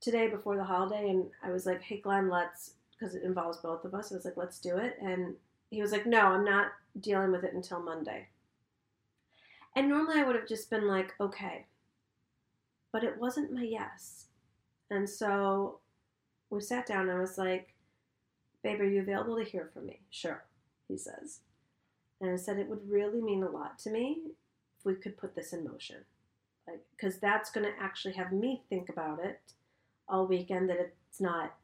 today 0.00 0.28
before 0.28 0.56
the 0.56 0.64
holiday. 0.64 1.10
And 1.10 1.26
I 1.42 1.50
was 1.50 1.66
like, 1.66 1.82
hey, 1.82 2.00
Glenn, 2.00 2.30
let's, 2.30 2.72
because 2.98 3.14
it 3.14 3.22
involves 3.22 3.58
both 3.58 3.84
of 3.84 3.94
us. 3.94 4.10
I 4.10 4.16
was 4.16 4.24
like, 4.24 4.36
let's 4.36 4.58
do 4.58 4.76
it. 4.76 4.96
And 5.00 5.34
he 5.70 5.80
was 5.80 5.92
like, 5.92 6.06
no, 6.06 6.20
I'm 6.20 6.44
not 6.44 6.72
dealing 7.00 7.30
with 7.30 7.44
it 7.44 7.54
until 7.54 7.82
Monday. 7.82 8.28
And 9.76 9.88
normally 9.88 10.18
I 10.18 10.24
would 10.24 10.36
have 10.36 10.48
just 10.48 10.70
been 10.70 10.88
like, 10.88 11.14
okay. 11.20 11.66
But 12.92 13.04
it 13.04 13.18
wasn't 13.18 13.52
my 13.52 13.62
yes. 13.62 14.26
And 14.90 15.08
so 15.08 15.80
we 16.50 16.60
sat 16.60 16.86
down 16.86 17.08
and 17.08 17.18
I 17.18 17.20
was 17.20 17.38
like, 17.38 17.74
babe, 18.62 18.80
are 18.80 18.88
you 18.88 19.00
available 19.00 19.36
to 19.36 19.44
hear 19.44 19.70
from 19.72 19.86
me? 19.86 20.00
Sure, 20.10 20.44
he 20.88 20.96
says. 20.96 21.40
And 22.20 22.30
I 22.30 22.36
said 22.36 22.58
it 22.58 22.68
would 22.68 22.90
really 22.90 23.20
mean 23.20 23.42
a 23.42 23.50
lot 23.50 23.78
to 23.80 23.90
me 23.90 24.22
if 24.78 24.84
we 24.84 24.94
could 24.94 25.18
put 25.18 25.36
this 25.36 25.52
in 25.52 25.64
motion. 25.64 25.98
Like, 26.66 26.80
because 26.96 27.18
that's 27.18 27.50
going 27.50 27.66
to 27.66 27.82
actually 27.82 28.14
have 28.14 28.32
me 28.32 28.62
think 28.68 28.88
about 28.88 29.20
it 29.24 29.40
all 30.08 30.26
weekend 30.26 30.68
that 30.70 30.80
it's 30.80 31.20
not 31.20 31.54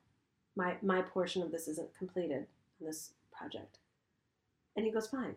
my 0.57 0.77
my 0.83 1.03
portion 1.03 1.43
of 1.43 1.51
this 1.51 1.69
isn't 1.69 1.97
completed 1.97 2.47
in 2.81 2.87
this 2.87 3.11
project. 3.33 3.79
And 4.77 4.85
he 4.85 4.93
goes, 4.93 5.07
fine. 5.07 5.35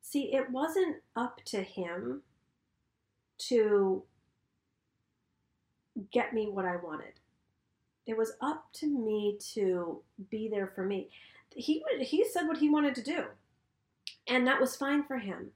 See, 0.00 0.34
it 0.34 0.50
wasn't 0.50 0.96
up 1.16 1.40
to 1.46 1.62
him 1.62 2.22
to 3.38 4.02
get 6.12 6.32
me 6.32 6.48
what 6.48 6.64
I 6.64 6.76
wanted. 6.76 7.14
It 8.06 8.16
was 8.16 8.32
up 8.40 8.66
to 8.74 8.86
me 8.86 9.38
to 9.54 10.00
be 10.30 10.48
there 10.48 10.72
for 10.74 10.84
me. 10.84 11.10
He 11.50 11.84
he 12.00 12.24
said 12.24 12.46
what 12.46 12.58
he 12.58 12.70
wanted 12.70 12.94
to 12.96 13.02
do. 13.02 13.24
And 14.26 14.46
that 14.46 14.60
was 14.60 14.76
fine 14.76 15.04
for 15.04 15.18
him. 15.18 15.48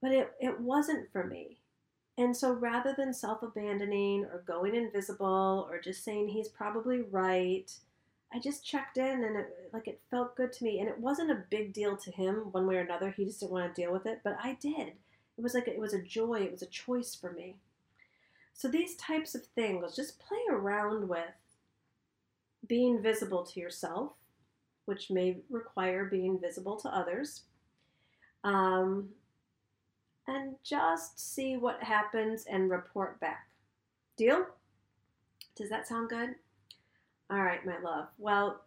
But 0.00 0.12
it, 0.12 0.32
it 0.40 0.60
wasn't 0.60 1.10
for 1.12 1.24
me. 1.24 1.58
And 2.16 2.36
so 2.36 2.52
rather 2.52 2.94
than 2.96 3.12
self 3.12 3.42
abandoning 3.42 4.24
or 4.26 4.44
going 4.46 4.74
invisible 4.74 5.66
or 5.70 5.80
just 5.80 6.04
saying 6.04 6.28
he's 6.28 6.48
probably 6.48 7.02
right, 7.02 7.70
I 8.32 8.38
just 8.38 8.64
checked 8.64 8.98
in 8.98 9.24
and 9.24 9.36
it 9.36 9.70
like 9.72 9.88
it 9.88 10.00
felt 10.10 10.36
good 10.36 10.52
to 10.54 10.64
me. 10.64 10.80
And 10.80 10.88
it 10.88 10.98
wasn't 10.98 11.32
a 11.32 11.44
big 11.50 11.72
deal 11.72 11.96
to 11.96 12.10
him 12.12 12.52
one 12.52 12.66
way 12.66 12.76
or 12.76 12.80
another. 12.80 13.10
He 13.10 13.24
just 13.24 13.40
didn't 13.40 13.52
want 13.52 13.74
to 13.74 13.80
deal 13.80 13.92
with 13.92 14.06
it, 14.06 14.20
but 14.22 14.36
I 14.42 14.54
did. 14.60 14.92
It 15.36 15.42
was 15.42 15.54
like 15.54 15.66
it 15.66 15.78
was 15.80 15.92
a 15.92 16.02
joy, 16.02 16.42
it 16.42 16.52
was 16.52 16.62
a 16.62 16.66
choice 16.66 17.14
for 17.14 17.32
me. 17.32 17.56
So 18.52 18.68
these 18.68 18.94
types 18.94 19.34
of 19.34 19.46
things, 19.46 19.96
just 19.96 20.20
play 20.20 20.38
around 20.48 21.08
with 21.08 21.34
being 22.68 23.02
visible 23.02 23.42
to 23.42 23.58
yourself, 23.58 24.12
which 24.84 25.10
may 25.10 25.38
require 25.50 26.04
being 26.04 26.38
visible 26.38 26.76
to 26.76 26.88
others 26.88 27.42
um, 28.44 29.08
and 30.26 30.54
just 30.62 31.34
see 31.34 31.56
what 31.56 31.82
happens 31.82 32.46
and 32.46 32.70
report 32.70 33.20
back. 33.20 33.48
Deal? 34.16 34.46
Does 35.56 35.70
that 35.70 35.86
sound 35.86 36.08
good? 36.08 36.34
All 37.30 37.42
right, 37.42 37.64
my 37.64 37.78
love. 37.78 38.08
Well, 38.18 38.62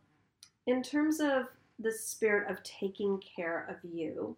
in 0.65 0.83
terms 0.83 1.19
of 1.19 1.47
the 1.79 1.91
spirit 1.91 2.49
of 2.49 2.61
taking 2.63 3.21
care 3.35 3.67
of 3.69 3.89
you, 3.89 4.35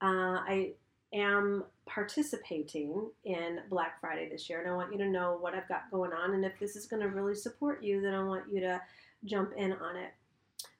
uh, 0.00 0.40
I 0.46 0.72
am 1.12 1.64
participating 1.86 3.10
in 3.24 3.60
Black 3.68 4.00
Friday 4.00 4.28
this 4.28 4.48
year, 4.48 4.60
and 4.60 4.68
I 4.68 4.74
want 4.74 4.92
you 4.92 4.98
to 4.98 5.08
know 5.08 5.38
what 5.40 5.54
I've 5.54 5.68
got 5.68 5.90
going 5.90 6.12
on. 6.12 6.34
And 6.34 6.44
if 6.44 6.58
this 6.58 6.76
is 6.76 6.86
going 6.86 7.02
to 7.02 7.08
really 7.08 7.34
support 7.34 7.82
you, 7.82 8.00
then 8.00 8.14
I 8.14 8.22
want 8.22 8.44
you 8.52 8.60
to 8.60 8.80
jump 9.24 9.52
in 9.56 9.72
on 9.72 9.96
it. 9.96 10.12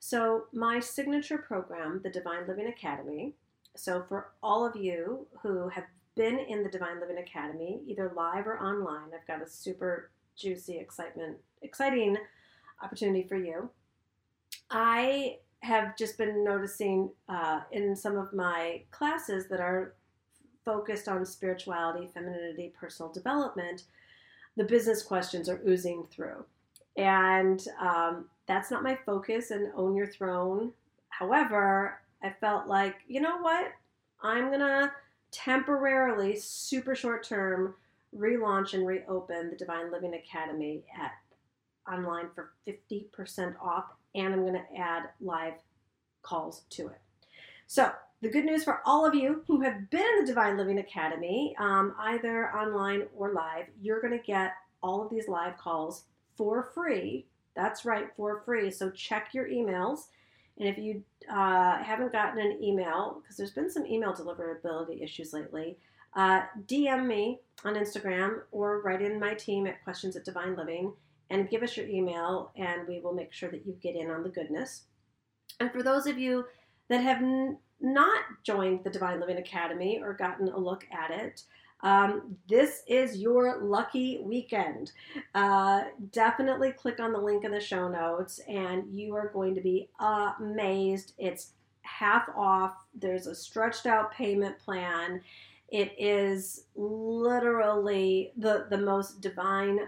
So, 0.00 0.44
my 0.52 0.80
signature 0.80 1.38
program, 1.38 2.00
the 2.02 2.10
Divine 2.10 2.46
Living 2.46 2.68
Academy, 2.68 3.34
so, 3.76 4.02
for 4.02 4.32
all 4.42 4.66
of 4.66 4.76
you 4.76 5.26
who 5.42 5.68
have 5.68 5.84
been 6.16 6.38
in 6.38 6.62
the 6.62 6.68
Divine 6.68 7.00
Living 7.00 7.18
Academy, 7.18 7.80
either 7.86 8.12
live 8.16 8.46
or 8.46 8.58
online, 8.60 9.10
I've 9.14 9.26
got 9.26 9.40
a 9.40 9.48
super 9.48 10.10
juicy, 10.36 10.78
excitement, 10.78 11.38
exciting 11.62 12.16
opportunity 12.82 13.22
for 13.22 13.36
you. 13.36 13.70
I 14.70 15.38
have 15.60 15.96
just 15.96 16.18
been 16.18 16.44
noticing 16.44 17.10
uh, 17.28 17.60
in 17.72 17.94
some 17.96 18.16
of 18.16 18.32
my 18.32 18.82
classes 18.90 19.48
that 19.48 19.60
are 19.60 19.94
focused 20.64 21.08
on 21.08 21.24
spirituality, 21.24 22.08
femininity, 22.12 22.72
personal 22.78 23.10
development, 23.10 23.84
the 24.56 24.64
business 24.64 25.02
questions 25.02 25.48
are 25.48 25.62
oozing 25.66 26.06
through. 26.10 26.44
And 26.96 27.64
um, 27.80 28.26
that's 28.46 28.70
not 28.70 28.82
my 28.82 28.98
focus 29.06 29.50
and 29.50 29.72
own 29.76 29.94
your 29.94 30.06
throne. 30.06 30.72
However, 31.08 32.00
I 32.22 32.30
felt 32.40 32.66
like, 32.66 32.96
you 33.06 33.20
know 33.20 33.38
what? 33.38 33.72
I'm 34.22 34.48
going 34.48 34.60
to 34.60 34.92
temporarily, 35.30 36.36
super 36.36 36.94
short 36.94 37.24
term, 37.24 37.74
relaunch 38.16 38.74
and 38.74 38.86
reopen 38.86 39.50
the 39.50 39.56
Divine 39.56 39.92
Living 39.92 40.14
Academy 40.14 40.84
at 41.00 41.12
online 41.92 42.28
for 42.34 42.52
50% 42.66 43.54
off 43.60 43.84
and 44.14 44.32
I'm 44.32 44.42
going 44.42 44.54
to 44.54 44.80
add 44.80 45.04
live 45.20 45.54
calls 46.22 46.62
to 46.70 46.88
it. 46.88 47.00
So, 47.66 47.90
the 48.20 48.28
good 48.28 48.44
news 48.44 48.64
for 48.64 48.80
all 48.84 49.06
of 49.06 49.14
you 49.14 49.44
who 49.46 49.60
have 49.60 49.90
been 49.90 50.00
in 50.00 50.24
the 50.24 50.26
Divine 50.26 50.56
Living 50.56 50.80
Academy, 50.80 51.54
um, 51.60 51.94
either 52.00 52.50
online 52.52 53.04
or 53.14 53.32
live, 53.32 53.66
you're 53.80 54.00
going 54.00 54.18
to 54.18 54.24
get 54.24 54.54
all 54.82 55.02
of 55.02 55.10
these 55.10 55.28
live 55.28 55.56
calls 55.56 56.04
for 56.36 56.70
free. 56.74 57.26
That's 57.54 57.84
right, 57.84 58.08
for 58.16 58.42
free. 58.44 58.72
So 58.72 58.90
check 58.90 59.28
your 59.34 59.48
emails. 59.48 60.06
And 60.58 60.68
if 60.68 60.78
you 60.78 61.02
uh, 61.30 61.82
haven't 61.82 62.12
gotten 62.12 62.40
an 62.40 62.62
email, 62.62 63.20
because 63.22 63.36
there's 63.36 63.52
been 63.52 63.70
some 63.70 63.86
email 63.86 64.12
deliverability 64.12 65.02
issues 65.02 65.32
lately, 65.32 65.78
uh, 66.16 66.42
DM 66.66 67.06
me 67.06 67.40
on 67.64 67.74
Instagram 67.74 68.40
or 68.50 68.80
write 68.82 69.02
in 69.02 69.20
my 69.20 69.34
team 69.34 69.66
at 69.66 69.82
questions 69.84 70.16
at 70.16 70.24
Divine 70.24 70.56
Living 70.56 70.92
and 71.30 71.50
give 71.50 71.62
us 71.62 71.76
your 71.76 71.86
email, 71.86 72.50
and 72.56 72.88
we 72.88 73.00
will 73.00 73.12
make 73.12 73.32
sure 73.32 73.50
that 73.50 73.66
you 73.66 73.76
get 73.82 73.94
in 73.94 74.10
on 74.10 74.22
the 74.22 74.28
goodness. 74.28 74.84
And 75.60 75.70
for 75.70 75.82
those 75.82 76.06
of 76.06 76.18
you 76.18 76.46
that 76.88 77.02
have 77.02 77.18
n- 77.18 77.58
not 77.80 78.22
joined 78.44 78.82
the 78.82 78.90
Divine 78.90 79.20
Living 79.20 79.36
Academy 79.36 80.00
or 80.02 80.14
gotten 80.14 80.48
a 80.48 80.58
look 80.58 80.84
at 80.90 81.10
it, 81.10 81.42
um, 81.82 82.36
this 82.48 82.82
is 82.88 83.18
your 83.18 83.60
lucky 83.62 84.18
weekend. 84.22 84.92
Uh, 85.34 85.84
definitely 86.10 86.72
click 86.72 87.00
on 87.00 87.12
the 87.12 87.20
link 87.20 87.44
in 87.44 87.52
the 87.52 87.60
show 87.60 87.88
notes, 87.88 88.40
and 88.48 88.84
you 88.92 89.14
are 89.14 89.28
going 89.28 89.54
to 89.54 89.60
be 89.60 89.88
amazed. 90.00 91.12
It's 91.18 91.52
half 91.82 92.28
off, 92.36 92.74
there's 92.94 93.26
a 93.26 93.34
stretched 93.34 93.86
out 93.86 94.12
payment 94.12 94.58
plan. 94.58 95.20
It 95.68 95.92
is 95.98 96.64
literally 96.76 98.32
the, 98.36 98.66
the 98.70 98.78
most 98.78 99.20
divine 99.20 99.80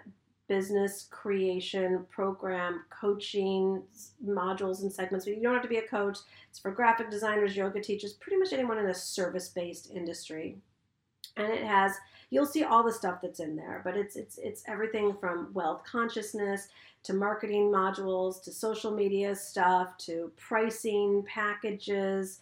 business 0.49 1.07
creation 1.11 2.05
program, 2.11 2.83
coaching 2.91 3.83
modules 4.27 4.83
and 4.83 4.93
segments. 4.93 5.27
You 5.27 5.41
don't 5.41 5.55
have 5.55 5.63
to 5.63 5.69
be 5.69 5.77
a 5.77 5.87
coach. 5.87 6.19
It's 6.51 6.59
for 6.59 6.73
graphic 6.73 7.09
designers, 7.11 7.57
yoga 7.57 7.81
teachers, 7.81 8.15
pretty 8.15 8.37
much 8.37 8.53
anyone 8.53 8.79
in 8.79 8.87
a 8.87 8.95
service 8.95 9.49
based 9.49 9.91
industry. 9.95 10.59
And 11.41 11.53
it 11.53 11.65
has 11.65 11.93
you'll 12.31 12.47
see 12.47 12.63
all 12.63 12.85
the 12.85 12.93
stuff 12.93 13.21
that's 13.23 13.41
in 13.41 13.57
there, 13.57 13.81
but 13.85 13.97
it's 13.97 14.17
it's 14.17 14.39
it's 14.39 14.63
everything 14.67 15.15
from 15.21 15.53
wealth 15.53 15.83
consciousness 15.85 16.69
to 17.03 17.15
marketing 17.15 17.73
modules 17.73 18.43
to 18.45 18.53
social 18.53 18.91
media 18.91 19.35
stuff 19.35 19.97
to 19.99 20.31
pricing 20.37 21.25
packages. 21.27 22.41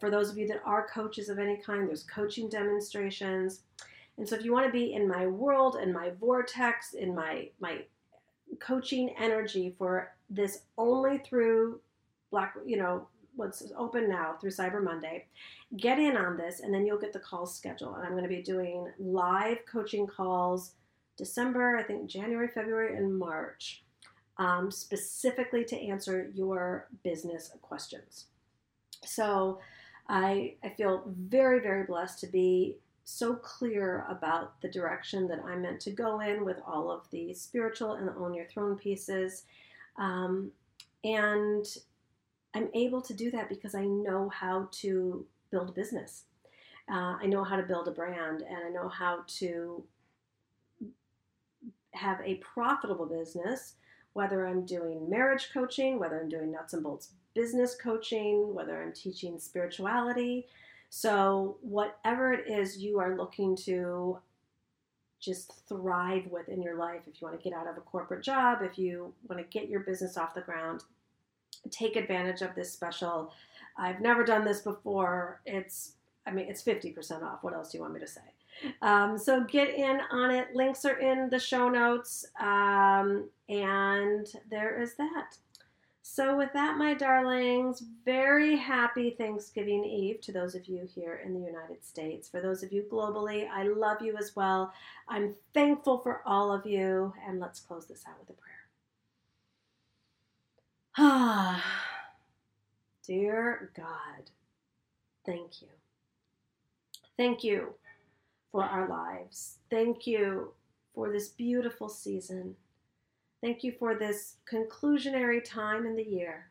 For 0.00 0.10
those 0.10 0.30
of 0.30 0.38
you 0.38 0.48
that 0.48 0.62
are 0.64 0.88
coaches 0.88 1.28
of 1.28 1.38
any 1.38 1.58
kind, 1.58 1.88
there's 1.88 2.04
coaching 2.04 2.48
demonstrations 2.48 3.60
and 4.18 4.28
so 4.28 4.34
if 4.34 4.44
you 4.44 4.52
want 4.52 4.66
to 4.66 4.72
be 4.72 4.92
in 4.92 5.08
my 5.08 5.26
world, 5.26 5.76
in 5.80 5.92
my 5.92 6.10
vortex, 6.20 6.92
in 6.92 7.14
my 7.14 7.48
my 7.60 7.84
coaching 8.58 9.14
energy 9.18 9.74
for 9.78 10.12
this 10.28 10.62
only 10.76 11.18
through 11.18 11.80
Black, 12.30 12.54
you 12.66 12.76
know, 12.76 13.06
what's 13.38 13.62
open 13.76 14.08
now 14.08 14.34
through 14.40 14.50
Cyber 14.50 14.82
Monday, 14.82 15.26
get 15.76 15.98
in 15.98 16.16
on 16.16 16.36
this 16.36 16.60
and 16.60 16.74
then 16.74 16.84
you'll 16.84 16.98
get 16.98 17.12
the 17.12 17.20
calls 17.20 17.54
scheduled. 17.54 17.96
And 17.96 18.04
I'm 18.04 18.12
going 18.12 18.24
to 18.24 18.28
be 18.28 18.42
doing 18.42 18.88
live 18.98 19.58
coaching 19.70 20.06
calls 20.06 20.72
December, 21.16 21.76
I 21.76 21.82
think 21.82 22.08
January, 22.08 22.48
February, 22.48 22.96
and 22.96 23.16
March, 23.16 23.84
um, 24.38 24.70
specifically 24.70 25.64
to 25.64 25.80
answer 25.80 26.30
your 26.34 26.88
business 27.02 27.50
questions. 27.62 28.26
So 29.04 29.60
I, 30.08 30.54
I 30.64 30.70
feel 30.70 31.04
very, 31.06 31.60
very 31.60 31.84
blessed 31.84 32.20
to 32.20 32.26
be 32.26 32.76
so 33.04 33.34
clear 33.34 34.04
about 34.08 34.60
the 34.60 34.68
direction 34.68 35.26
that 35.28 35.42
I'm 35.44 35.62
meant 35.62 35.80
to 35.80 35.90
go 35.90 36.20
in 36.20 36.44
with 36.44 36.58
all 36.66 36.90
of 36.90 37.08
the 37.10 37.32
spiritual 37.34 37.94
and 37.94 38.06
the 38.06 38.14
Own 38.14 38.34
Your 38.34 38.46
Throne 38.46 38.76
pieces. 38.76 39.44
Um, 39.96 40.52
and 41.04 41.66
I'm 42.54 42.68
able 42.74 43.02
to 43.02 43.14
do 43.14 43.30
that 43.32 43.48
because 43.48 43.74
I 43.74 43.84
know 43.84 44.28
how 44.28 44.68
to 44.72 45.26
build 45.50 45.68
a 45.70 45.72
business. 45.72 46.24
Uh, 46.90 47.16
I 47.20 47.26
know 47.26 47.44
how 47.44 47.56
to 47.56 47.62
build 47.62 47.88
a 47.88 47.92
brand 47.92 48.42
and 48.42 48.56
I 48.66 48.70
know 48.70 48.88
how 48.88 49.24
to 49.38 49.84
have 51.92 52.20
a 52.24 52.36
profitable 52.36 53.06
business, 53.06 53.74
whether 54.14 54.46
I'm 54.46 54.64
doing 54.64 55.08
marriage 55.10 55.50
coaching, 55.52 55.98
whether 55.98 56.20
I'm 56.20 56.28
doing 56.28 56.50
nuts 56.50 56.72
and 56.72 56.82
bolts 56.82 57.10
business 57.34 57.76
coaching, 57.76 58.54
whether 58.54 58.82
I'm 58.82 58.92
teaching 58.92 59.38
spirituality, 59.38 60.46
so, 60.90 61.58
whatever 61.60 62.32
it 62.32 62.48
is 62.48 62.78
you 62.78 62.98
are 62.98 63.16
looking 63.16 63.56
to 63.56 64.18
just 65.20 65.52
thrive 65.68 66.26
with 66.30 66.48
in 66.48 66.62
your 66.62 66.76
life, 66.76 67.02
if 67.06 67.20
you 67.20 67.26
want 67.26 67.38
to 67.38 67.44
get 67.48 67.56
out 67.56 67.66
of 67.66 67.76
a 67.76 67.80
corporate 67.80 68.24
job, 68.24 68.60
if 68.62 68.78
you 68.78 69.12
want 69.28 69.38
to 69.42 69.58
get 69.58 69.68
your 69.68 69.80
business 69.80 70.16
off 70.16 70.34
the 70.34 70.40
ground, 70.40 70.84
take 71.70 71.96
advantage 71.96 72.42
of 72.42 72.54
this 72.54 72.72
special. 72.72 73.32
I've 73.76 74.00
never 74.00 74.24
done 74.24 74.44
this 74.44 74.60
before. 74.60 75.40
It's, 75.46 75.92
I 76.26 76.32
mean, 76.32 76.46
it's 76.48 76.62
50% 76.62 77.22
off. 77.22 77.42
What 77.42 77.54
else 77.54 77.70
do 77.70 77.78
you 77.78 77.82
want 77.82 77.94
me 77.94 78.00
to 78.00 78.06
say? 78.06 78.20
Um, 78.82 79.16
so 79.18 79.44
get 79.44 79.74
in 79.74 80.00
on 80.10 80.30
it. 80.30 80.48
Links 80.54 80.84
are 80.84 80.98
in 80.98 81.30
the 81.30 81.38
show 81.38 81.68
notes. 81.68 82.26
Um, 82.40 83.28
and 83.48 84.26
there 84.50 84.80
is 84.80 84.94
that. 84.96 85.36
So, 86.10 86.38
with 86.38 86.52
that, 86.54 86.78
my 86.78 86.94
darlings, 86.94 87.82
very 88.04 88.56
happy 88.56 89.10
Thanksgiving 89.10 89.84
Eve 89.84 90.22
to 90.22 90.32
those 90.32 90.54
of 90.54 90.66
you 90.66 90.88
here 90.92 91.20
in 91.22 91.34
the 91.34 91.46
United 91.46 91.84
States. 91.84 92.28
For 92.28 92.40
those 92.40 92.62
of 92.62 92.72
you 92.72 92.86
globally, 92.90 93.46
I 93.48 93.64
love 93.64 94.00
you 94.00 94.16
as 94.16 94.34
well. 94.34 94.72
I'm 95.06 95.34
thankful 95.52 95.98
for 95.98 96.22
all 96.24 96.50
of 96.50 96.64
you. 96.66 97.12
And 97.26 97.38
let's 97.38 97.60
close 97.60 97.86
this 97.86 98.04
out 98.08 98.18
with 98.18 98.30
a 98.30 98.40
prayer. 98.40 98.57
Ah, 101.00 101.64
dear 103.06 103.70
God, 103.76 104.30
thank 105.24 105.62
you. 105.62 105.68
Thank 107.16 107.44
you 107.44 107.74
for 108.50 108.64
our 108.64 108.88
lives. 108.88 109.58
Thank 109.70 110.08
you 110.08 110.54
for 110.92 111.12
this 111.12 111.28
beautiful 111.28 111.88
season. 111.88 112.56
Thank 113.40 113.62
you 113.62 113.74
for 113.78 113.94
this 113.94 114.38
conclusionary 114.52 115.44
time 115.44 115.86
in 115.86 115.94
the 115.94 116.02
year. 116.02 116.50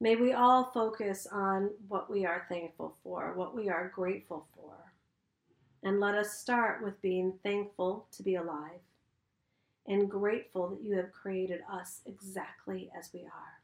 May 0.00 0.16
we 0.16 0.32
all 0.32 0.70
focus 0.72 1.26
on 1.30 1.68
what 1.88 2.10
we 2.10 2.24
are 2.24 2.46
thankful 2.48 2.96
for, 3.02 3.34
what 3.34 3.54
we 3.54 3.68
are 3.68 3.92
grateful 3.94 4.46
for. 4.54 4.72
And 5.82 6.00
let 6.00 6.14
us 6.14 6.38
start 6.38 6.82
with 6.82 7.02
being 7.02 7.34
thankful 7.42 8.06
to 8.12 8.22
be 8.22 8.36
alive 8.36 8.80
and 9.86 10.10
grateful 10.10 10.68
that 10.68 10.82
you 10.82 10.96
have 10.96 11.12
created 11.12 11.60
us 11.70 12.00
exactly 12.06 12.90
as 12.96 13.10
we 13.12 13.20
are. 13.20 13.60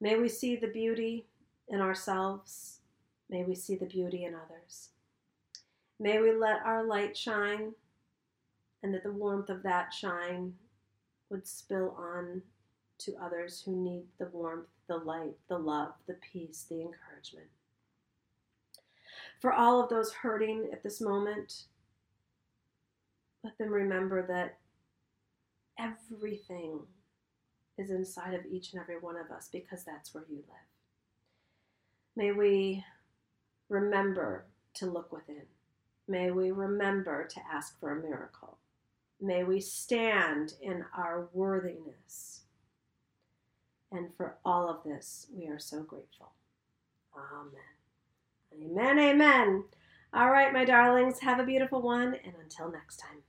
May 0.00 0.16
we 0.16 0.28
see 0.28 0.56
the 0.56 0.68
beauty 0.68 1.26
in 1.68 1.80
ourselves. 1.80 2.80
May 3.28 3.42
we 3.42 3.54
see 3.54 3.76
the 3.76 3.86
beauty 3.86 4.24
in 4.24 4.34
others. 4.34 4.90
May 5.98 6.20
we 6.20 6.32
let 6.32 6.64
our 6.64 6.84
light 6.84 7.16
shine 7.16 7.72
and 8.82 8.94
that 8.94 9.02
the 9.02 9.12
warmth 9.12 9.50
of 9.50 9.62
that 9.62 9.92
shine 9.92 10.54
would 11.30 11.46
spill 11.46 11.96
on 11.98 12.42
to 12.98 13.16
others 13.16 13.62
who 13.64 13.74
need 13.74 14.04
the 14.18 14.28
warmth, 14.32 14.68
the 14.86 14.96
light, 14.96 15.34
the 15.48 15.58
love, 15.58 15.92
the 16.06 16.16
peace, 16.32 16.66
the 16.68 16.80
encouragement. 16.80 17.48
For 19.40 19.52
all 19.52 19.82
of 19.82 19.90
those 19.90 20.12
hurting 20.12 20.68
at 20.72 20.82
this 20.82 21.00
moment, 21.00 21.64
let 23.42 23.56
them 23.58 23.70
remember 23.70 24.26
that 24.26 24.58
everything 25.78 26.80
is 27.78 27.90
inside 27.90 28.34
of 28.34 28.46
each 28.46 28.72
and 28.72 28.80
every 28.80 28.98
one 28.98 29.16
of 29.16 29.30
us 29.30 29.48
because 29.52 29.84
that's 29.84 30.14
where 30.14 30.24
you 30.28 30.36
live. 30.36 30.66
May 32.16 32.32
we 32.32 32.84
remember 33.68 34.46
to 34.74 34.86
look 34.86 35.12
within. 35.12 35.42
May 36.08 36.30
we 36.30 36.50
remember 36.50 37.26
to 37.26 37.40
ask 37.52 37.78
for 37.78 37.90
a 37.90 38.00
miracle. 38.02 38.58
May 39.20 39.44
we 39.44 39.60
stand 39.60 40.54
in 40.60 40.84
our 40.96 41.28
worthiness. 41.32 42.42
And 43.92 44.08
for 44.16 44.36
all 44.44 44.68
of 44.68 44.84
this, 44.84 45.26
we 45.32 45.46
are 45.48 45.58
so 45.58 45.82
grateful. 45.82 46.32
Amen. 47.16 47.60
Amen. 48.52 48.98
Amen. 48.98 49.64
All 50.12 50.30
right, 50.30 50.52
my 50.52 50.64
darlings, 50.64 51.20
have 51.20 51.40
a 51.40 51.44
beautiful 51.44 51.82
one, 51.82 52.14
and 52.24 52.34
until 52.42 52.70
next 52.70 52.96
time. 52.96 53.22